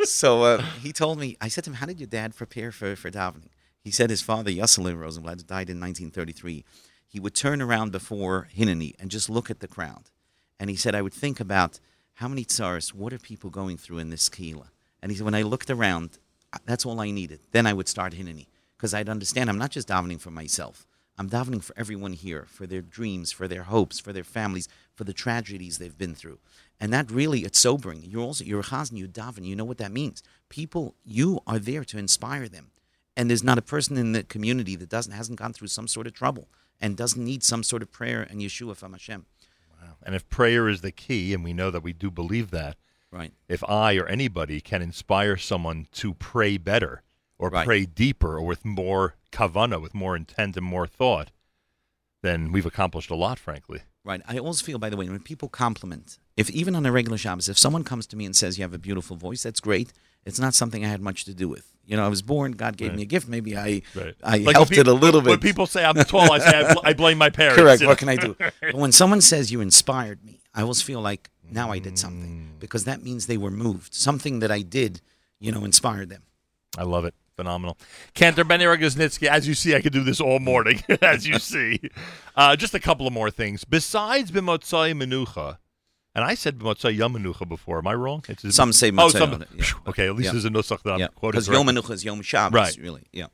[0.05, 2.95] so uh, he told me, I said to him, How did your dad prepare for,
[2.95, 3.49] for davening?
[3.83, 6.63] He said his father, Yosselin Rosenblatt, died in 1933.
[7.07, 10.09] He would turn around before Hineni and just look at the crowd.
[10.59, 11.79] And he said, I would think about
[12.15, 14.67] how many tsars, what are people going through in this kehila?
[15.03, 16.17] And he said, when I looked around,
[16.65, 17.41] that's all I needed.
[17.51, 20.87] Then I would start Hineni because I'd understand I'm not just davening for myself.
[21.17, 25.03] I'm davening for everyone here, for their dreams, for their hopes, for their families, for
[25.03, 26.39] the tragedies they've been through.
[26.79, 28.01] And that really, it's sobering.
[28.03, 30.23] You're also, you're a chazan, you daven, you know what that means.
[30.47, 32.71] People, you are there to inspire them.
[33.17, 36.07] And there's not a person in the community that doesn't, hasn't gone through some sort
[36.07, 36.47] of trouble
[36.79, 39.25] and doesn't need some sort of prayer and Yeshua from Hashem.
[40.01, 42.77] And if prayer is the key, and we know that we do believe that,
[43.13, 43.31] Right.
[43.47, 47.03] if I or anybody can inspire someone to pray better
[47.37, 47.65] or Right.
[47.65, 51.31] pray deeper or with more kavana, with more intent and more thought,
[52.21, 53.81] then we've accomplished a lot, frankly.
[54.05, 54.21] Right.
[54.27, 57.47] I always feel, by the way, when people compliment, if even on a regular Shabbos,
[57.49, 59.93] if someone comes to me and says you have a beautiful voice, that's great.
[60.25, 61.69] It's not something I had much to do with.
[61.85, 62.95] You know, I was born, God gave Right.
[62.97, 63.27] me a gift.
[63.27, 64.15] Maybe I Right.
[64.23, 66.59] I Like helped when it a little when- When people say I'm tall, I say
[66.65, 67.61] I, bl- I blame my parents.
[67.61, 67.83] Correct.
[67.85, 68.35] What can I do?
[68.39, 71.97] But when someone says you inspired me, I always feel like now I did Mm.
[71.97, 73.93] something because that means they were moved.
[73.93, 75.01] Something that I did,
[75.39, 76.23] you know, inspired them.
[76.77, 77.13] I love it.
[77.35, 77.77] Phenomenal.
[78.13, 81.79] Cantor Benny Rogoznitsky, as you see, I could do this all morning, as you see.
[82.35, 83.63] Uh, just a couple of more things.
[83.65, 85.57] Besides Bimotzai Menucha,
[86.15, 87.79] and I said Bimotzai Yom Menucha before.
[87.79, 88.23] Am I wrong?
[88.29, 89.43] It's Some say Oh, some.
[89.55, 89.65] yeah.
[89.87, 90.31] Okay, at least Yeah.
[90.33, 91.65] there's a nusach that I'm Yeah, because Yom.
[91.65, 92.77] Menucha is Yom Shabbos, Right.
[92.77, 93.03] really.
[93.11, 93.27] Yeah.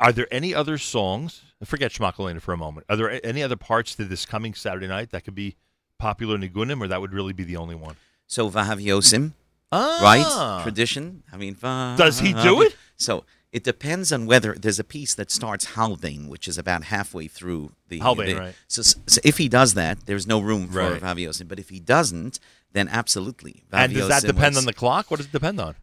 [0.00, 1.42] Are there any other songs?
[1.64, 2.86] Forget Shmakalena for a moment.
[2.90, 5.56] Are there any other parts to this coming Saturday night that could be
[5.98, 7.96] popular Nigunim, or that would really be the only one?
[8.26, 9.32] So Vahav Yosim,
[9.72, 10.62] Ah, right?
[10.62, 11.22] Tradition.
[11.32, 12.76] I mean, Does he do it?
[12.96, 17.26] So it depends on whether there's a piece that starts Haldain, which is about halfway
[17.28, 18.54] through the Haldain, the- right.
[18.68, 21.00] So, so if he does that, there's no room for Right.
[21.00, 21.48] Vahav Yosim.
[21.48, 22.38] But if he doesn't,
[22.72, 23.62] then absolutely.
[23.72, 25.10] And does that depend was- on the clock?
[25.10, 25.74] What does it depend on?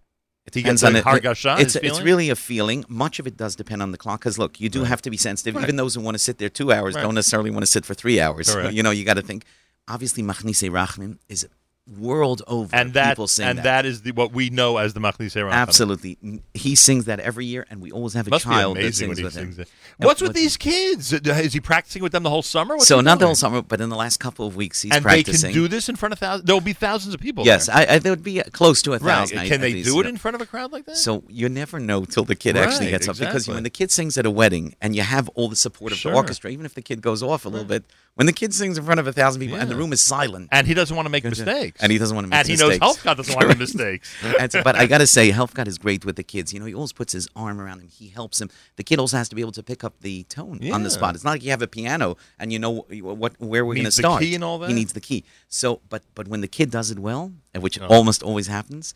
[0.46, 2.84] It He depends gets on hargasha, It's, it's really a feeling.
[2.90, 4.20] Much of it does depend on the clock.
[4.20, 5.56] Because look, you do have to be sensitive.
[5.56, 5.64] Right.
[5.64, 7.02] Even those who want to sit there two hours Right.
[7.02, 8.54] don't necessarily want to sit for three hours.
[8.72, 9.46] You know, you got to think.
[9.88, 11.48] Obviously, Machnise Rachmim is
[11.86, 12.74] world over.
[12.76, 13.64] And that people sing and that.
[13.64, 15.52] that is the, what we know as the Machnise Rachamim.
[15.52, 16.42] Absolutely.
[16.54, 19.24] He sings that every year, and we always have a Must child that sings he
[19.24, 19.62] with sings him.
[19.64, 19.70] it.
[19.98, 21.12] What's with these kids?
[21.12, 22.76] Is he practicing with them the whole summer?
[22.76, 25.04] What's so not the whole summer, but in the last couple of weeks, he's and
[25.04, 25.50] practicing.
[25.50, 26.46] they can do this in front of thousands.
[26.46, 27.46] There will be thousands of people.
[27.46, 27.76] yes, there.
[27.76, 29.02] I, I, there would be uh, close to a right.
[29.02, 29.48] thousand.
[29.48, 30.10] Can they least, do it yeah.
[30.10, 30.98] in front of a crowd like that?
[30.98, 33.92] So you never know till the kid actually Right, gets up because when the kid
[33.92, 36.12] sings at a wedding and you have all the support of Sure.
[36.12, 37.84] the orchestra, even if the kid goes off a little bit,
[38.16, 40.50] when the kid sings in front of a thousand people and the room is silent,
[40.52, 41.73] and he doesn't want to make mistakes.
[41.82, 42.62] And he doesn't want to make mistakes.
[42.62, 42.82] and he mistakes.
[42.82, 44.16] knows Helfgott doesn't want to make mistakes.
[44.40, 46.54] And so- but I got to say, Helfgott is great with the kids.
[46.54, 47.88] You know, he always puts his arm around him.
[47.88, 48.50] He helps him.
[48.76, 51.16] The kid also has to be able to pick up the tone on the spot.
[51.16, 53.84] It's not like you have a piano and you know what, what where we're going
[53.84, 54.22] to Needs the start.
[54.22, 54.70] key and all that?
[54.70, 55.24] He needs the key.
[55.48, 57.88] So, but but when the kid does it well, which Oh.
[57.88, 58.94] almost always happens,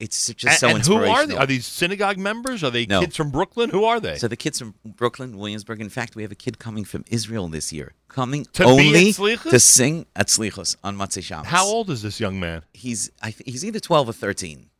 [0.00, 1.36] it's just and, so and who are they?
[1.36, 2.64] Are these synagogue members?
[2.64, 3.00] Are they No.
[3.00, 3.70] kids from Brooklyn?
[3.70, 4.16] Who are they?
[4.16, 5.80] So the kids from Brooklyn, Williamsburg.
[5.80, 9.60] In fact, we have a kid coming from Israel this year, coming To only to
[9.60, 11.48] sing at Slichos on Matzei Shabbos.
[11.48, 12.62] How old is this young man?
[12.72, 14.70] He's I th- he's either twelve or thirteen,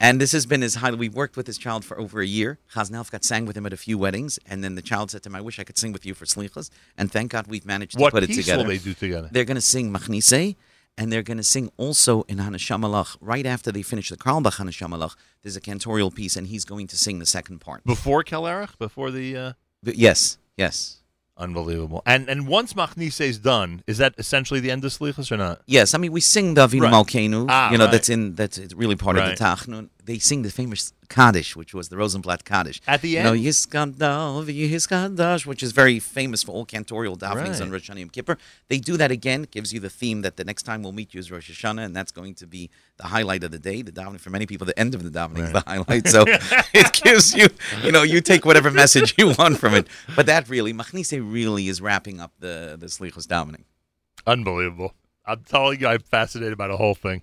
[0.00, 0.90] and this has been his high.
[0.92, 2.58] We've worked with this child for over a year.
[2.74, 5.28] Chaznelf got sang with him at a few weddings, and then the child said to
[5.28, 7.92] him, "I wish I could sing with you for Slichos." And thank God we've managed
[7.96, 8.62] to What put it piece together.
[8.62, 9.28] will they do together?
[9.30, 10.56] They're going to sing Machnise,
[10.98, 13.16] and they're going to sing also in Hanashamalach.
[13.20, 16.96] Right after they finish the Carlebach Hanashamalach, there's a cantorial piece, and he's going to
[16.96, 17.84] sing the second part.
[17.84, 18.76] Before Kelerach?
[18.78, 20.98] Before the uh, yes, yes.
[21.36, 22.02] unbelievable.
[22.04, 25.62] And and once Machnise is done, is that essentially the end of Slichas or not?
[25.66, 26.92] Yes, I mean we sing Davinu Right.
[26.92, 27.46] Malkeinu.
[27.48, 27.92] Ah, you know right.
[27.92, 29.32] that's in that's it's really part Right.
[29.32, 29.88] of the Tachnun.
[30.04, 32.80] They sing the famous Kaddish, which was the Rosenblatt Kaddish.
[32.86, 33.36] At the end?
[33.36, 33.48] You know?
[33.50, 37.62] Yiskadav, Yiskadash, which is very famous for all cantorial davenings Right.
[37.62, 38.38] on Rosh Hashanah Yom Kippur.
[38.68, 39.42] They do that again.
[39.44, 41.84] It gives you the theme that the next time we'll meet you is Rosh Hashanah,
[41.84, 43.82] and that's going to be the highlight of the day.
[43.82, 46.06] The davening for many people, the end of the davening is the highlight.
[46.08, 46.24] So
[46.72, 47.48] it gives you,
[47.82, 49.86] you know, you take whatever message you want from it.
[50.16, 53.64] But that really, Machnise really is wrapping up the the Slichos davening.
[54.26, 54.94] Unbelievable.
[55.26, 57.22] I'm telling you, I'm fascinated by the whole thing.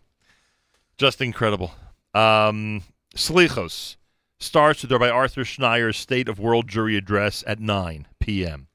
[0.97, 1.71] Just incredible.
[2.17, 2.81] Um,
[3.15, 3.95] Slichos
[4.39, 8.67] starts with by Arthur Schneier's State of World Jewry Address at 9 p.m.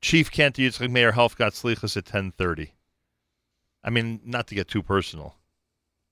[0.00, 2.70] Chief Cantor Yitzchak Meir Helfgott Slichos at 10:30.
[3.82, 5.34] I mean, not to get too personal,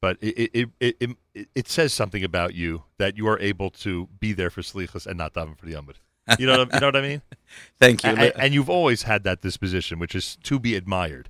[0.02, 4.08] but it it, it it it says something about you that you are able to
[4.18, 5.96] be there for Slichos and not daven for the Yomid.
[6.40, 7.22] You know, what, you know what I mean?
[7.78, 8.10] Thank you.
[8.10, 11.28] and you've always had that disposition, which is to be admired.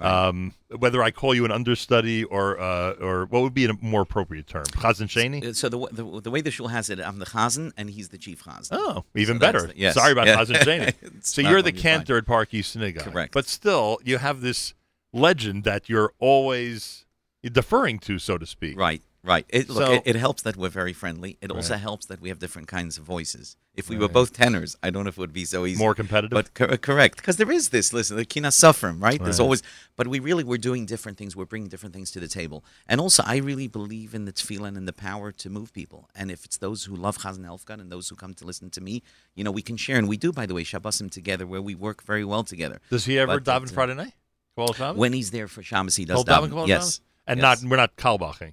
[0.00, 4.02] Um, whether I call you an understudy or uh, or what would be a more
[4.02, 5.44] appropriate term, Chazan Shani?
[5.44, 8.08] Uh, So the, the the way the shul has it, I'm the chazan and he's
[8.08, 8.68] the chief chazan.
[8.72, 9.66] Oh, even So better.
[9.68, 9.94] the- yes.
[9.94, 10.36] Sorry about Yeah.
[10.38, 10.56] Chazan
[10.94, 11.24] Shani.
[11.26, 13.32] So you're the cantor at Park East Synagogue, Correct.
[13.34, 14.74] But still, you have this
[15.12, 17.04] legend that you're always
[17.42, 18.78] deferring to, so to speak.
[18.78, 19.44] Right, right.
[19.48, 21.36] It, look, So- it, it helps that we're very friendly.
[21.40, 23.56] It also helps that we have different kinds of voices.
[23.76, 25.78] If we were both tenors, I don't know if it would be so easy.
[25.78, 26.30] More competitive.
[26.32, 27.92] But cor- correct, because there is this.
[27.92, 29.22] Listen, the kina suffering, right?
[29.22, 29.62] There's always,
[29.96, 31.34] but we really we're doing different things.
[31.34, 34.76] We're bringing different things to the table, and also I really believe in the tefillin
[34.76, 36.10] and the power to move people.
[36.14, 38.80] And if it's those who love Chazan Helfgott and those who come to listen to
[38.82, 39.02] me,
[39.34, 41.74] you know, we can share, and we do, by the way, Shabbosim together, where we
[41.74, 42.80] work very well together.
[42.90, 44.12] Does he ever But, daven uh, Friday night?
[44.94, 47.62] When he's there for Shabbos, he does He'll daven Yes, and yes.
[47.62, 48.52] not we're not kalbaching.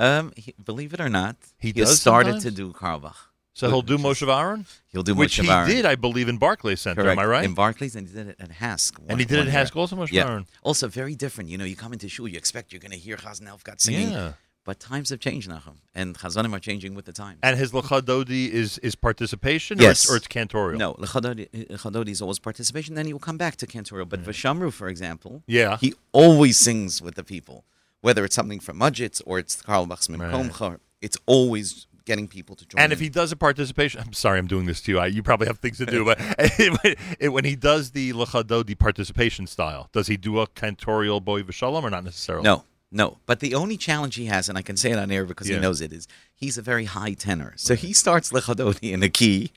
[0.00, 2.44] Um, he, believe it or not, He has does started sometimes?
[2.44, 3.16] to do Carlebach.
[3.52, 6.80] So he'll do Moshe Aaron, He'll do which Moshe he did, I believe, in Barclays
[6.80, 7.02] Center.
[7.02, 7.18] Correct.
[7.18, 7.44] Am I right?
[7.44, 8.92] In Barclays, and he did it at HASC.
[9.08, 9.60] and he did it one in year.
[9.60, 10.28] Haskell also, Moshe Yeah.
[10.30, 10.46] Aaron.
[10.62, 11.50] Also, very different.
[11.50, 14.12] You know, you come into shul, you expect you're going to hear Chazan Helfgott singing.
[14.12, 14.32] Yeah.
[14.64, 17.40] But times have changed, Nachum, and Chazanim are changing with the times.
[17.42, 19.86] And his Lachadodi is is participation, Yes.
[19.86, 20.78] or, it's, or it's cantorial.
[20.78, 22.94] No, Lechadodi Lechadodi is always participation.
[22.94, 24.08] Then he will come back to cantorial.
[24.08, 25.76] But Vashamru, for example, Yeah.
[25.78, 27.64] he always sings with the people,
[28.00, 30.32] whether it's something from Modzitz or it's Karl Bachsman Right.
[30.32, 30.78] Komcha.
[31.00, 32.80] It's always getting people to join.
[32.80, 33.04] And if in.
[33.04, 34.98] he does a participation, I'm sorry, I'm doing this to you.
[34.98, 36.18] I, you probably have things to do, but
[37.20, 41.82] when- when he does the Lachadodi participation style, does he do a cantorial boy v'shalom
[41.82, 42.44] or not necessarily?
[42.44, 43.18] No, no.
[43.26, 45.56] But the only challenge he has, and I can say it on air because Yeah.
[45.56, 47.52] he knows it, is he's a very high tenor.
[47.56, 49.52] So he starts Lechadodi in a key.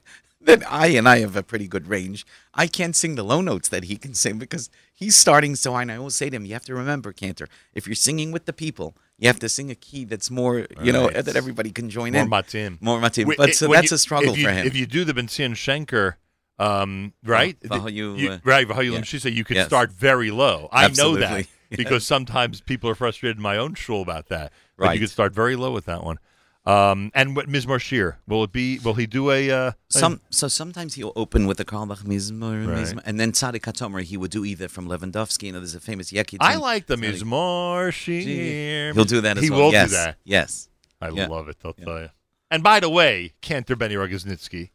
[0.45, 2.25] Then I and I have a pretty good range.
[2.53, 5.83] I can't sing the low notes that he can sing because he's starting so high.
[5.83, 8.45] And I always say to him, you have to remember, Cantor, if you're singing with
[8.45, 11.23] the people, you have to sing a key that's more, you know, Right.
[11.23, 12.29] that everybody can join More in.
[12.29, 12.81] matim.
[12.81, 13.33] More matim.
[13.37, 14.67] But so that's you- a struggle you, for him.
[14.67, 16.15] If you do the Benzion Shenker,
[16.59, 17.57] um, right?
[17.61, 18.99] Vahayu, You- uh, right, Vahayu yeah.
[18.99, 19.67] Shisa, you could Yes.
[19.67, 20.67] start very low.
[20.71, 24.51] I know that because sometimes people are frustrated in my own shul about that.
[24.77, 24.93] But Right.
[24.95, 26.17] you could start very low with that one.
[26.65, 28.79] Um, and what Mizmor Shir, will it be?
[28.79, 29.51] Will he do a?
[29.51, 32.77] Uh, Some so sometimes he'll open with the Carlebach Mizmor, Right.
[32.85, 35.43] Mizmor, and then Tzadik Hatomer he would do either from Lewandowski.
[35.47, 36.37] You know, there's a famous Yekid.
[36.39, 38.93] I like the Tzadik- Mizmor Shir.
[38.93, 39.59] He'll do that as He well.
[39.65, 39.89] will yes.
[39.89, 40.17] do that.
[40.23, 40.69] Yes.
[41.01, 41.27] I Yeah.
[41.27, 41.57] love it.
[41.65, 41.85] I'll Yeah.
[41.85, 42.09] tell you.
[42.49, 44.69] And by the way, Cantor Benny Rogoznitsky,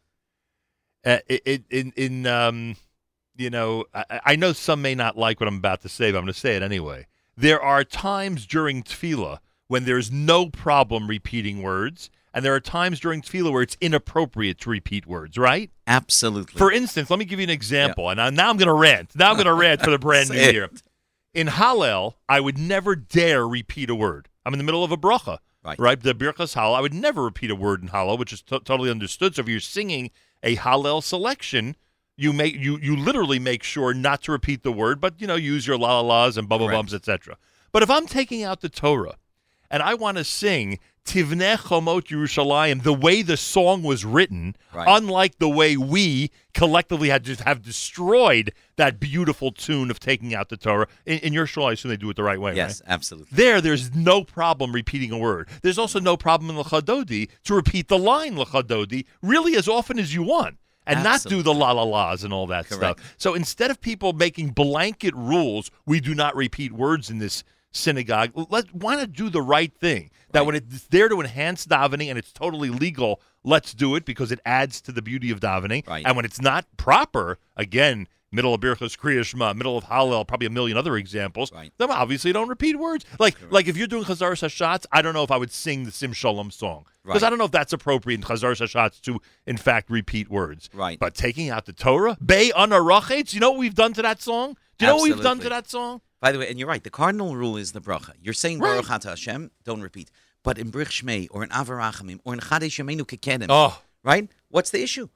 [1.07, 2.77] uh, it, it, in in um,
[3.37, 6.18] you know, I, I know some may not like what I'm about to say, but
[6.18, 7.07] I'm going to say it anyway.
[7.37, 13.00] There are times during tefillah when there's no problem repeating words, and there are times
[13.00, 15.38] during tefillah where it's inappropriate to repeat words.
[15.38, 15.70] Right?
[15.87, 16.59] Absolutely.
[16.59, 19.14] For instance, let me give you an example, and I, now I'm going to rant.
[19.14, 20.54] Now I'm going to rant for the brand new it.
[20.54, 20.70] year.
[21.35, 24.28] In Hallel, I would never dare repeat a word.
[24.44, 25.78] I'm in the middle of a bracha, Right.
[25.78, 26.00] right?
[26.00, 26.74] The Birchas Hallel.
[26.76, 29.35] I would never repeat a word in Hallel, which is to- totally understood.
[29.35, 30.11] So if you're singing
[30.42, 31.76] a Hallel selection,
[32.16, 35.37] you make you you literally make sure not to repeat the word, but you know
[35.37, 36.78] use your la la las and bubble Correct.
[36.78, 37.37] bums, etc.
[37.72, 39.16] But if I'm taking out the Torah
[39.70, 44.87] and I want to sing Tivneh Chomot Yerushalayim the way the song was written, Right.
[44.88, 50.50] unlike the way we collectively had just have destroyed that beautiful tune of taking out
[50.50, 50.87] the Torah.
[51.07, 52.92] In, in your shul, I assume they do it the right way, yes, right?
[52.92, 53.28] absolutely.
[53.35, 55.48] There, there's no problem repeating a word.
[55.62, 60.14] There's also no problem in Lachadodi to repeat the line Lachadodi really as often as
[60.14, 60.59] you want.
[60.87, 63.00] And not do the la la la's and all that Correct.
[63.00, 63.14] stuff.
[63.18, 68.33] So instead of people making blanket rules, we do not repeat words in this synagogue.
[68.50, 70.11] Let why not do the right thing?
[70.33, 74.31] That when it's there to enhance davening and it's totally legal, let's do it because
[74.31, 75.87] it adds to the beauty of davening.
[75.87, 76.04] Right.
[76.07, 80.46] And when it's not proper, again, middle of Birchas Kriya Shema, middle of Hallel, probably
[80.46, 81.50] a million other examples.
[81.52, 81.72] Right.
[81.78, 83.04] Then obviously don't repeat words.
[83.18, 85.90] Like like if you're doing Chazar Hashatz, I don't know if I would sing the
[85.90, 87.26] Sim Shalom song because Right.
[87.26, 90.68] I don't know if that's appropriate in Chazar Hashatz to in fact repeat words.
[90.74, 90.98] Right.
[90.98, 94.57] But taking out the Torah, Bay Anarachetz, you know what we've done to that song?
[94.78, 96.02] Do you know what we've done to that song?
[96.20, 96.83] By the way, and you're right.
[96.83, 98.12] The cardinal rule is the bracha.
[98.20, 98.72] You're saying Right.
[98.72, 100.11] Baruch Ata Hashem, don't repeat.
[100.42, 104.28] But in Brich Shmei or in Avarachamim or in Chadesh Yemenu Kekedim, Oh, right?
[104.48, 105.09] What's the issue?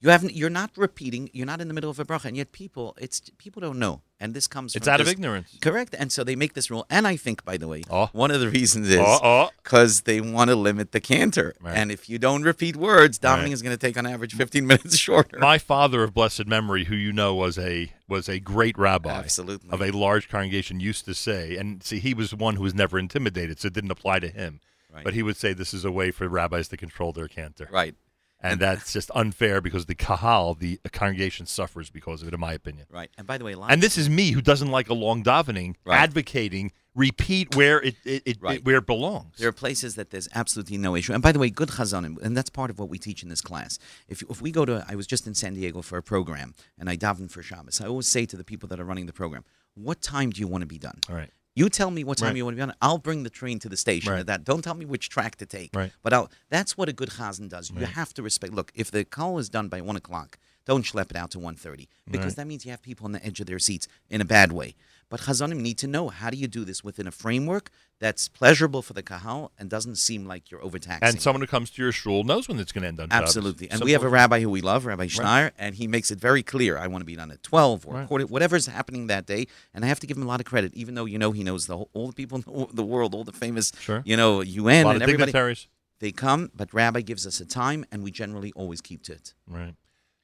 [0.00, 0.34] You haven't.
[0.34, 1.28] You're not repeating.
[1.32, 4.02] You're not in the middle of a bracha, and yet people, it's people don't know,
[4.20, 4.76] and this comes.
[4.76, 5.56] it's out of ignorance.
[5.60, 6.86] Correct, and so they make this rule.
[6.90, 8.10] And I think, by the way, Oh.
[8.12, 9.50] one of the reasons is Oh, oh.
[9.62, 11.54] because they want to limit the canter.
[11.60, 11.76] Right.
[11.76, 13.52] And if you don't repeat words, davening Right.
[13.52, 15.38] is going to take on average 15 minutes shorter.
[15.38, 19.70] My father of blessed memory, who you know was a was a great rabbi Absolutely.
[19.70, 22.98] of a large congregation, used to say, and see, he was one who was never
[22.98, 24.60] intimidated, so it didn't apply to him.
[24.92, 25.04] Right.
[25.04, 27.68] But he would say this is a way for rabbis to control their cantor.
[27.70, 27.94] right,
[28.42, 32.54] And that's just unfair because the kahal, the congregation, suffers because of it, in my
[32.54, 32.86] opinion.
[32.90, 33.10] right.
[33.18, 35.98] And by the way, And this is me who doesn't like a long davening, Right.
[36.00, 38.56] advocating repeat where it, it, it, Right.
[38.58, 39.36] it- where it belongs.
[39.38, 41.12] There are places that there's absolutely no issue.
[41.12, 43.40] And by the way, good chazanim, and that's part of what we teach in this
[43.42, 43.78] class.
[44.08, 46.88] If, if we go to, I was just in San Diego for a program, and
[46.90, 47.80] I daven for Shabbos.
[47.80, 50.48] I always say to the people that are running the program, "What time do you
[50.48, 50.98] want to be done?
[51.08, 51.30] All right.
[51.54, 52.36] You tell me what time Right.
[52.36, 52.74] you want to be on.
[52.80, 54.12] I'll bring the train to the station.
[54.12, 54.24] Right.
[54.26, 55.70] That don't tell me which track to take.
[55.74, 55.92] Right.
[56.02, 57.70] But I'll, that's what a good chazan does.
[57.70, 58.54] You have to respect.
[58.54, 61.88] Look, if the call is done by one o'clock, don't schlep it out to 1.30
[62.10, 64.52] because that means you have people on the edge of their seats in a bad
[64.52, 64.74] way.
[65.10, 68.80] But chazanim need to know how do you do this within a framework that's pleasurable
[68.80, 71.06] for the kahal and doesn't seem like you're overtaxing.
[71.08, 73.24] And someone who comes to your shul knows when it's going to end on Shabbos.
[73.28, 73.66] Absolutely.
[73.66, 76.20] And Simple we have a rabbi who we love, Rabbi Schneier, and he makes it
[76.20, 78.08] very clear I want to be done at 12 or Right.
[78.08, 79.46] quarter, whatever's happening that day.
[79.74, 81.42] And I have to give him a lot of credit, even though, you know, he
[81.42, 84.02] knows the whole, all the people in the, world, all the famous, Sure.
[84.06, 85.32] you know, a UN lot and of everybody.
[85.32, 85.66] dignitaries.
[85.98, 89.34] They come, but Rabbi gives us a time, and we generally always keep to it.
[89.48, 89.74] Right.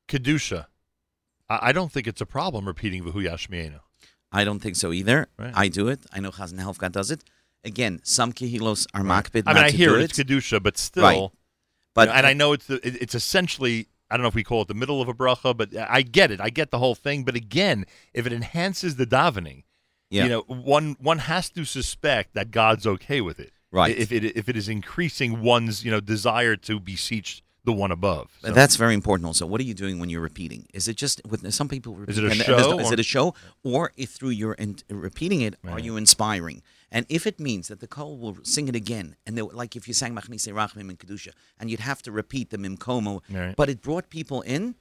[0.09, 0.67] Kedusha.
[1.49, 3.81] I, don't think it's a problem repeating V'hu Yashmienu.
[4.41, 5.29] I don't think so either.
[5.39, 5.53] Right.
[5.55, 6.01] I do it.
[6.13, 7.25] I know Chazan Helfgott does it.
[7.65, 9.25] Again, some kehilos are Right.
[9.25, 10.05] makbid I mean, not I hear it, it.
[10.11, 11.03] it's Kedusha, but still.
[11.05, 11.31] Right.
[11.95, 14.69] But and I know it's the, it's essentially I don't know if we call it
[14.69, 16.41] the middle of a bracha, but I get it.
[16.41, 17.25] I get the whole thing.
[17.25, 19.65] But again, if it enhances the davening,
[20.11, 20.25] Yeah.
[20.25, 23.53] you know, one one has to suspect that God's okay with it.
[23.73, 23.97] Right.
[23.97, 28.31] If it if it is increasing one's you know desire to beseech the one above.
[28.43, 29.27] So- That's very important.
[29.27, 30.67] Also, what are you doing when you're repeating?
[30.73, 31.95] Is it just with some people?
[31.95, 33.93] Repeat, Is it a and- and there's no- show is or- it a show, or
[33.97, 36.63] if through your in, repeating it, are you inspiring?
[36.91, 39.87] And if it means that the call will sing it again, and they, like if
[39.89, 43.55] you sang Machnise Rachmim and Kedusha, and you'd have to repeat the Mimkomo, Right.
[43.57, 44.77] but it brought people in,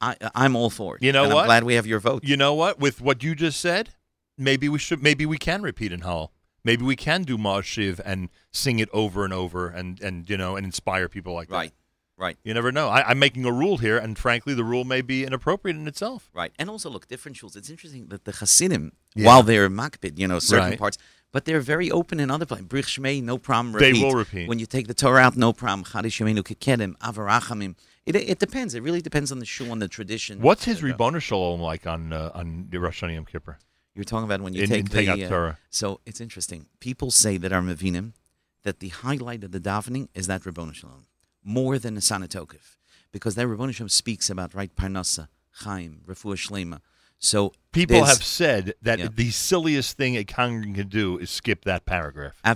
[0.00, 1.02] I, I'm all for it.
[1.02, 1.38] You know what?
[1.38, 2.22] I'm glad we have your vote.
[2.24, 2.78] You know what?
[2.78, 3.90] With what you just said,
[4.36, 5.02] maybe we should.
[5.02, 6.32] Maybe we can repeat in Hall.
[6.64, 10.54] Maybe we can do Ma'ashiv and sing it over and over, and and you know,
[10.54, 11.54] and inspire people like that.
[11.56, 11.72] right,
[12.18, 12.36] right.
[12.44, 12.88] You never know.
[12.88, 16.28] I, I'm making a rule here, and frankly, the rule may be inappropriate in itself.
[16.34, 16.52] Right.
[16.58, 17.56] And also, look, different shuls.
[17.56, 19.26] It's interesting that the Hasidim, Yeah.
[19.26, 20.78] while they're makbid, you know, certain Right.
[20.78, 20.98] parts,
[21.32, 22.66] but they're very open in other places.
[22.66, 23.72] Brich Shmei, no problem.
[23.78, 24.04] They Repeat.
[24.04, 24.48] will repeat.
[24.48, 25.84] When you take the Torah out, no problem.
[25.84, 27.74] Chadish Shemenu Kekedem, Avarachamim.
[28.06, 28.74] It, it depends.
[28.74, 30.40] It really depends on the shul and the tradition.
[30.40, 33.58] What's his Ribono Shalom like on uh, on the Rosh Hashanah Yom Kippur?
[33.94, 35.58] You're talking about when you In- take in the uh, Torah.
[35.70, 36.66] So it's interesting.
[36.80, 38.12] People say that are Mavinim
[38.62, 41.04] that the highlight of the davening is that Rabboni Shalom
[41.48, 42.76] more than a Sanatokiv
[43.12, 43.42] because that
[43.72, 45.28] Shalom speaks about right Parnasa,
[45.62, 46.80] Chaim, Refuah Shlema.
[47.18, 49.08] So People have said that Yeah.
[49.12, 52.36] the silliest thing a congregant can do is skip that paragraph.
[52.44, 52.54] Uh,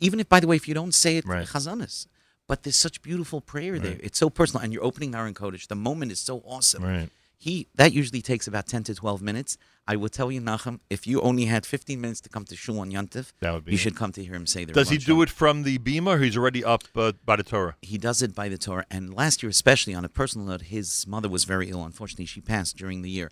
[0.00, 1.46] even if, by the way, if you don't say it, Right.
[1.46, 2.06] chazanas,
[2.46, 3.92] but there's such beautiful prayer there.
[3.92, 4.00] Right.
[4.02, 5.66] It's so personal, and you're opening Naran Kodesh.
[5.68, 6.82] The moment is so awesome.
[6.82, 7.10] Right.
[7.38, 9.58] He that usually takes about ten to twelve minutes.
[9.88, 12.80] I will tell you, Nachum, if you only had fifteen minutes to come to Shul
[12.80, 13.78] on Yantif, That would be you it.
[13.78, 14.72] should come to hear him say the.
[14.72, 17.76] Does he do it from the Bima, or he's already up uh, by the Torah?
[17.82, 18.86] He does it by the Torah.
[18.90, 21.84] And last year, especially on a personal note, his mother was very ill.
[21.84, 23.30] Unfortunately, she passed during the year.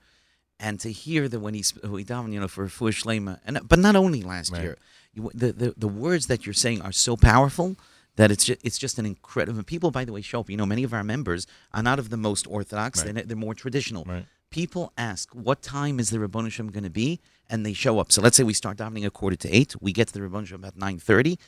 [0.61, 3.79] And to hear that when he's we daven, you know, for Fush Shlema, and but
[3.81, 4.63] not only last Right.
[4.63, 4.77] year,
[5.15, 7.77] you, the, the the words that you're saying are so powerful
[8.17, 9.63] that it's just it's just an incredible.
[9.63, 10.51] People, by the way, show up.
[10.51, 13.15] You know, many of our members are not of the most orthodox; Right.
[13.15, 14.05] they're, they're more traditional.
[14.05, 14.27] Right.
[14.51, 18.13] People ask, "What time is the Shem going to be?" And they show up.
[18.13, 19.75] So let's say we start davening a quarter to eight.
[19.81, 21.39] We get to the Rabbanu Shem about nine thirty.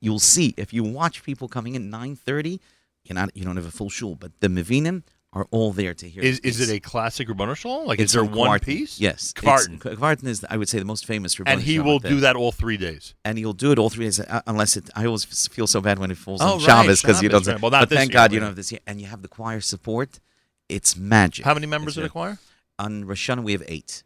[0.00, 2.60] You'll see if you watch people coming in nine thirty.
[3.04, 5.02] You're not you don't have a full shul, but the Mavinim
[5.38, 6.22] are all there to hear.
[6.22, 7.86] Is is it a classic Shalom?
[7.86, 8.64] Like, It's is there one Kwartin.
[8.64, 9.00] piece?
[9.00, 9.74] Yes, Kwartin.
[9.76, 11.36] It's- Kwartin is, I would say, the most famous.
[11.36, 13.14] Rabbanu and he will do that all three days.
[13.24, 14.90] and he'll do it all three days, uh, unless it.
[14.96, 17.46] I always feel so bad when it falls Oh, on right, Shabbos because you don't.
[17.46, 17.60] right.
[17.60, 19.60] Well, but thank year, God you don't have this year, and you have the choir
[19.60, 20.18] support.
[20.68, 21.44] It's magic.
[21.44, 22.38] How many members in the choir?
[22.78, 24.02] On Rosh Hashanah we have eight.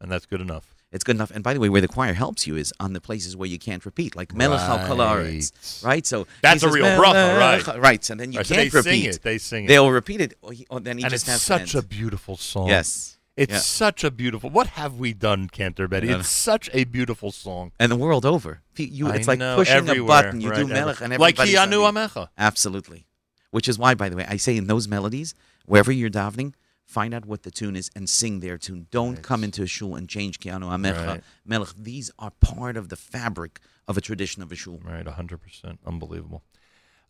[0.00, 0.74] And that's good enough.
[0.90, 1.30] It's good enough.
[1.30, 3.58] And by the way, where the choir helps you is on the places where you
[3.58, 5.50] can't repeat, like Melech Right.
[5.82, 6.06] right?
[6.06, 7.78] So That's he a says, real bracha, right.
[7.78, 8.10] Right.
[8.10, 9.02] And then you Right, can't they repeat.
[9.02, 9.22] sing it.
[9.22, 9.68] They sing it.
[9.68, 10.38] They'll repeat it.
[10.40, 12.68] Or, he, or then he and just it's such a beautiful song.
[12.68, 13.16] yes.
[13.36, 13.58] It's Yeah.
[13.60, 14.50] such a beautiful.
[14.50, 16.08] What have we done, Cantor Benny?
[16.08, 16.18] Yeah.
[16.18, 17.70] It's such a beautiful song.
[17.78, 18.62] And the world over.
[18.76, 20.40] You, I it's like know, pushing everywhere, a button.
[20.40, 22.30] You right, do Melech and like Kianu Amecha.
[22.36, 23.06] Absolutely.
[23.52, 25.34] Which is why, by the way, I say in those melodies,
[25.66, 26.54] wherever you're davening,
[26.88, 28.86] find out what the tune is and sing their tune.
[28.90, 29.22] Don't Right.
[29.22, 31.24] come into a shul and change Kianu Amecha, Right.
[31.44, 31.68] Melech.
[31.76, 34.80] These are part of the fabric of a tradition of a shul.
[34.82, 36.42] Right, hundred percent, unbelievable.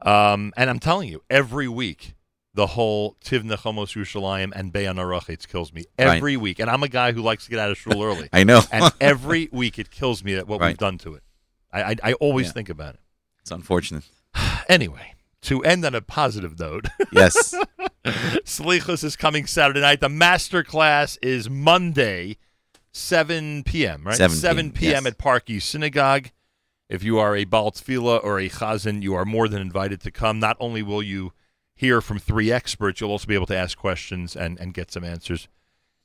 [0.02, 2.14] Um, and I'm telling you, every week
[2.54, 6.16] the whole Tivna Chomos Yerushalayim and Be'an Arachetz kills me Right.
[6.16, 6.58] every week.
[6.58, 8.28] And I'm a guy who likes to get out of shul early.
[8.32, 8.62] I know.
[8.72, 11.22] and every week it kills me that what we've done to it.
[11.72, 12.52] I I, I always Yeah.
[12.52, 13.00] think about it.
[13.40, 14.04] it's unfortunate.
[14.68, 17.54] Anyway, to end on a positive note, Yes.
[18.04, 20.00] Slichus is coming Saturday night.
[20.00, 22.38] The master class is Monday,
[22.92, 24.16] 7 p.m., right?
[24.16, 25.06] 7 p.m., yes.
[25.06, 26.30] at Park East Synagogue.
[26.88, 30.10] If you are a Baal Tefillah or a Chazan, you are more than invited to
[30.10, 30.40] come.
[30.40, 31.32] Not only will you
[31.74, 35.04] hear from three experts, you'll also be able to ask questions and, and get some
[35.04, 35.48] answers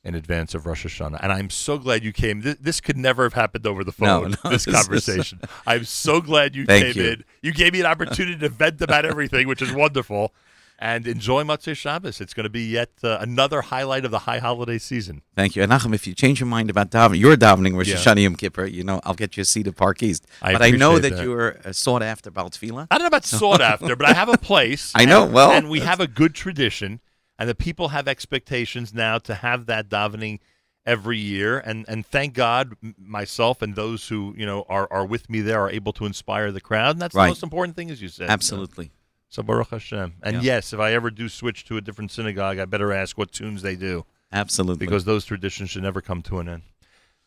[0.04, 1.18] in advance of Rosh Hashanah.
[1.22, 2.42] And I'm so glad you came.
[2.42, 4.06] This, this could never have happened over the phone,
[4.44, 5.40] no, this this is- conversation.
[5.66, 7.04] I'm so glad you came you.
[7.10, 7.24] in.
[7.42, 10.32] You gave me an opportunity to vent about everything, which is wonderful.
[10.76, 12.20] And enjoy Matzah Shabbos.
[12.20, 15.22] It's going to be yet uh, another highlight of the high holiday season.
[15.36, 15.62] Thank you.
[15.62, 17.94] And Nachum, if you change your mind about davening, your davening Rosh Yeah.
[17.94, 20.26] Hashanah Yom Kippur, you know, I'll get you a seat at Park East.
[20.42, 21.24] I but I know that, that.
[21.24, 22.88] you're uh, sought after Baal Tefillah.
[22.90, 24.90] I don't know about sought after, but I have a place.
[24.96, 27.00] I know, and- well, and we have a good tradition,
[27.38, 30.38] and the people have expectations now to have that davening
[30.86, 31.58] every year.
[31.58, 35.60] And and thank God, myself and those who you know are are with me there
[35.60, 36.92] are able to inspire the crowd.
[36.96, 37.24] And that's Right.
[37.26, 38.30] the most important thing, as you said.
[38.30, 38.90] Absolutely.
[39.28, 40.14] So Baruch Hashem.
[40.22, 40.42] And Yeah.
[40.42, 43.62] yes, if I ever do switch to a different synagogue, I better ask what tunes
[43.62, 44.86] they do Absolutely.
[44.86, 46.62] because those traditions should never come to an end.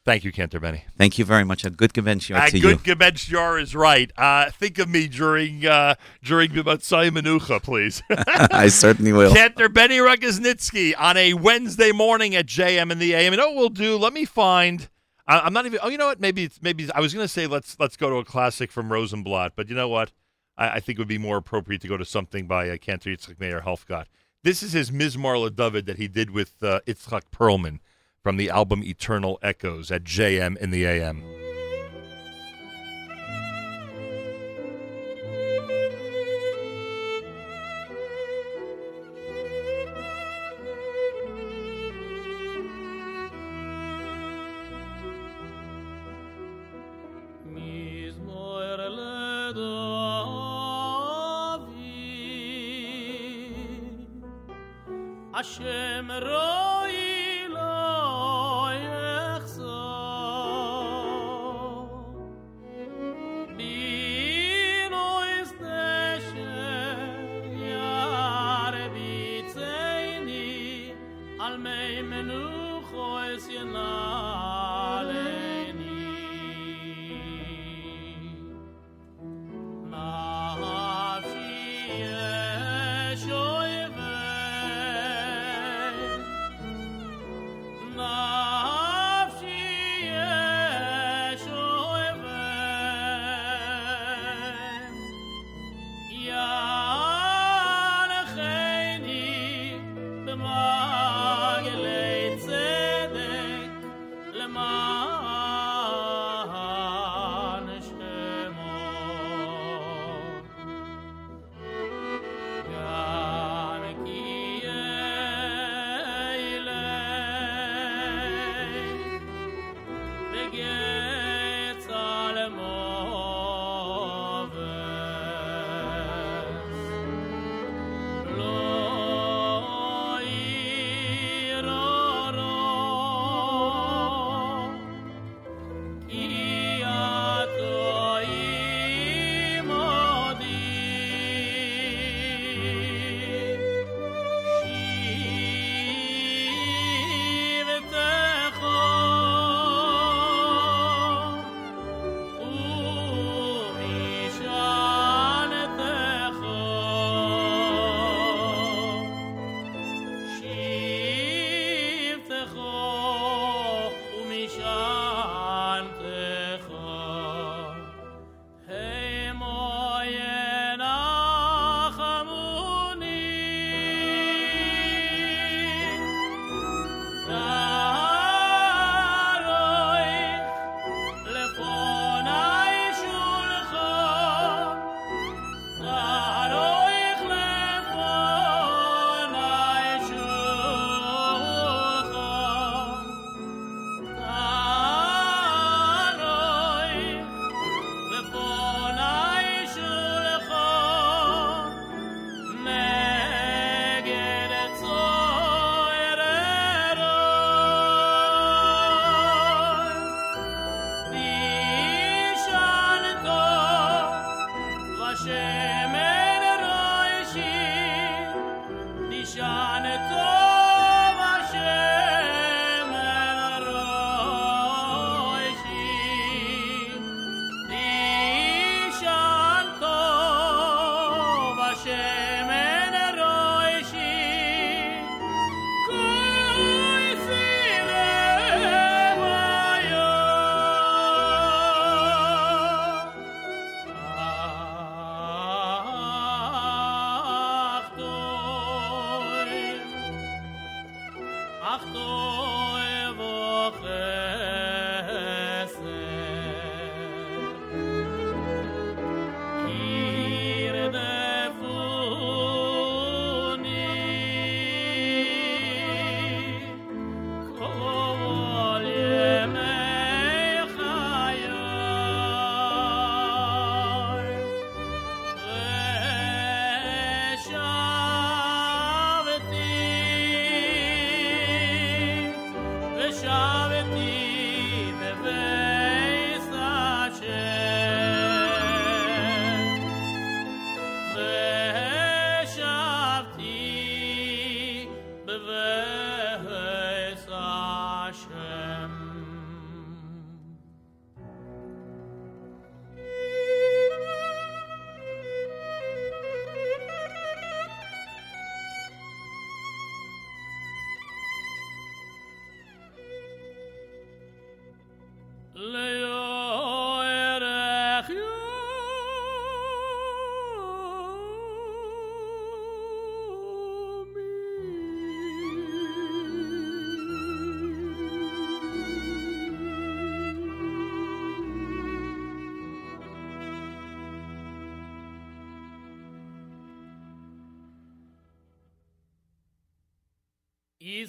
[0.08, 0.86] Thank you, Cantor Benny.
[0.98, 1.66] Thank you very much.
[1.66, 3.12] A good convention Uh, to good you.
[3.12, 4.10] Jar is right.
[4.18, 8.02] Uh, think of me during uh, during Matzai Menucha, please.
[8.10, 9.34] I certainly will.
[9.34, 13.36] Cantor Benny Rogoznitsky on a Wednesday morning at JM in the AM.
[13.36, 13.98] Know what we'll do?
[13.98, 14.88] Let me find.
[15.28, 15.78] I, I'm not even.
[15.84, 16.22] Oh, you know what?
[16.22, 18.90] Maybe it's maybe I was going to say let's let's go to a classic from
[18.90, 20.14] Rosenblatt, but you know what?
[20.58, 23.10] I, I think it would be more appropriate to go to something by uh, Cantor
[23.10, 24.06] Yitzchak Meir Helfgott.
[24.42, 27.80] This is his Mizmor LeDavid that he did with uh, Itzhak Perlman
[28.28, 31.47] from the album Eternal Echoes at JM in the AM.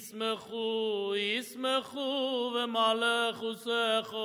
[0.09, 4.19] ישמחו, ישמחו ומלך וסכו.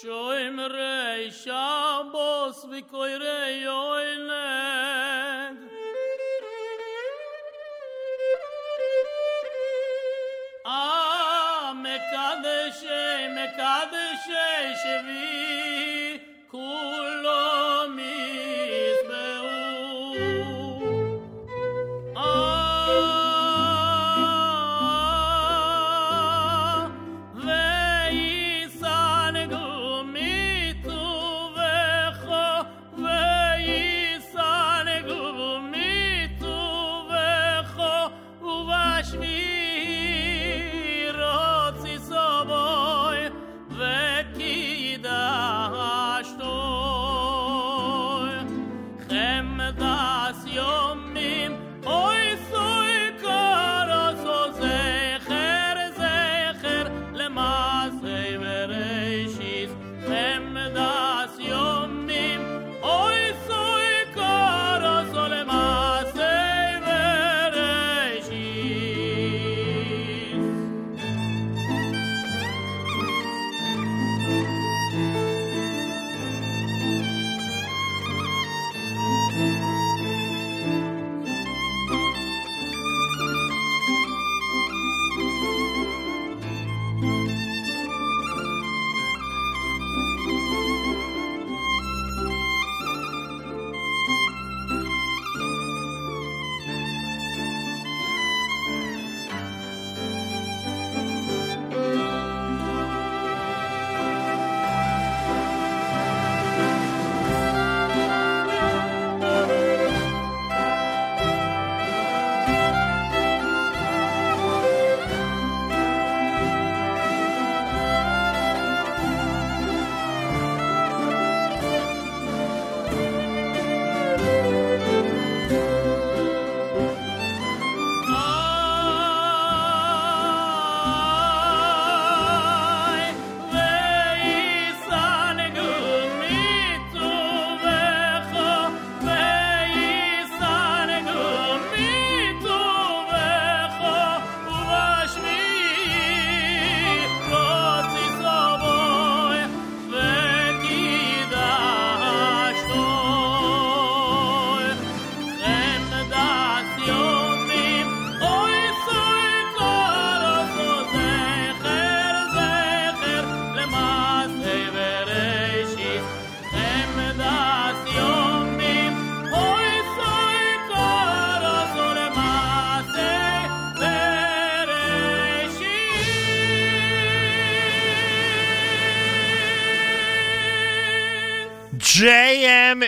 [0.00, 4.34] שוים רי שבוס וקוי רי יוילד.
[10.66, 15.43] אה, מקדשי, מקדשי שביעי.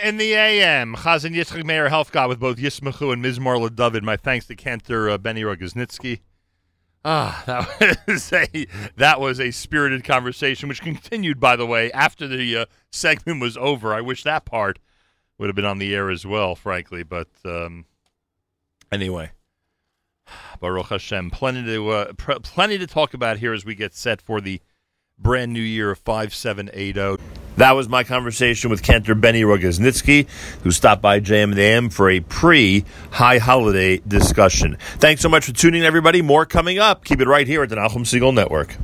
[0.06, 0.94] In the AM.
[0.94, 4.02] Chazan Yitzchak Meir Helfgott with both Yismachu and Mizmor LeDavid.
[4.02, 6.20] My thanks to Cantor uh, Benny Rogoznitsky.
[7.04, 12.28] Ah, that was a that was a spirited conversation, which continued, by the way, after
[12.28, 13.92] the uh, segment was over.
[13.92, 14.78] I wish that part
[15.38, 17.02] would have been on the air as well, frankly.
[17.02, 17.86] But um,
[18.92, 19.32] anyway,
[20.60, 24.22] Baruch Hashem, plenty to uh, pr- plenty to talk about here as we get set
[24.22, 24.60] for the
[25.18, 27.22] brand new year of 5780.
[27.56, 30.28] That was my conversation with Cantor Benny Rogoznitsky,
[30.62, 34.76] who stopped by JM and AM for a pre high holiday discussion.
[34.98, 36.22] Thanks so much for tuning in, everybody.
[36.22, 37.04] More coming up.
[37.04, 38.76] Keep it right here at the Nachum Segal Network.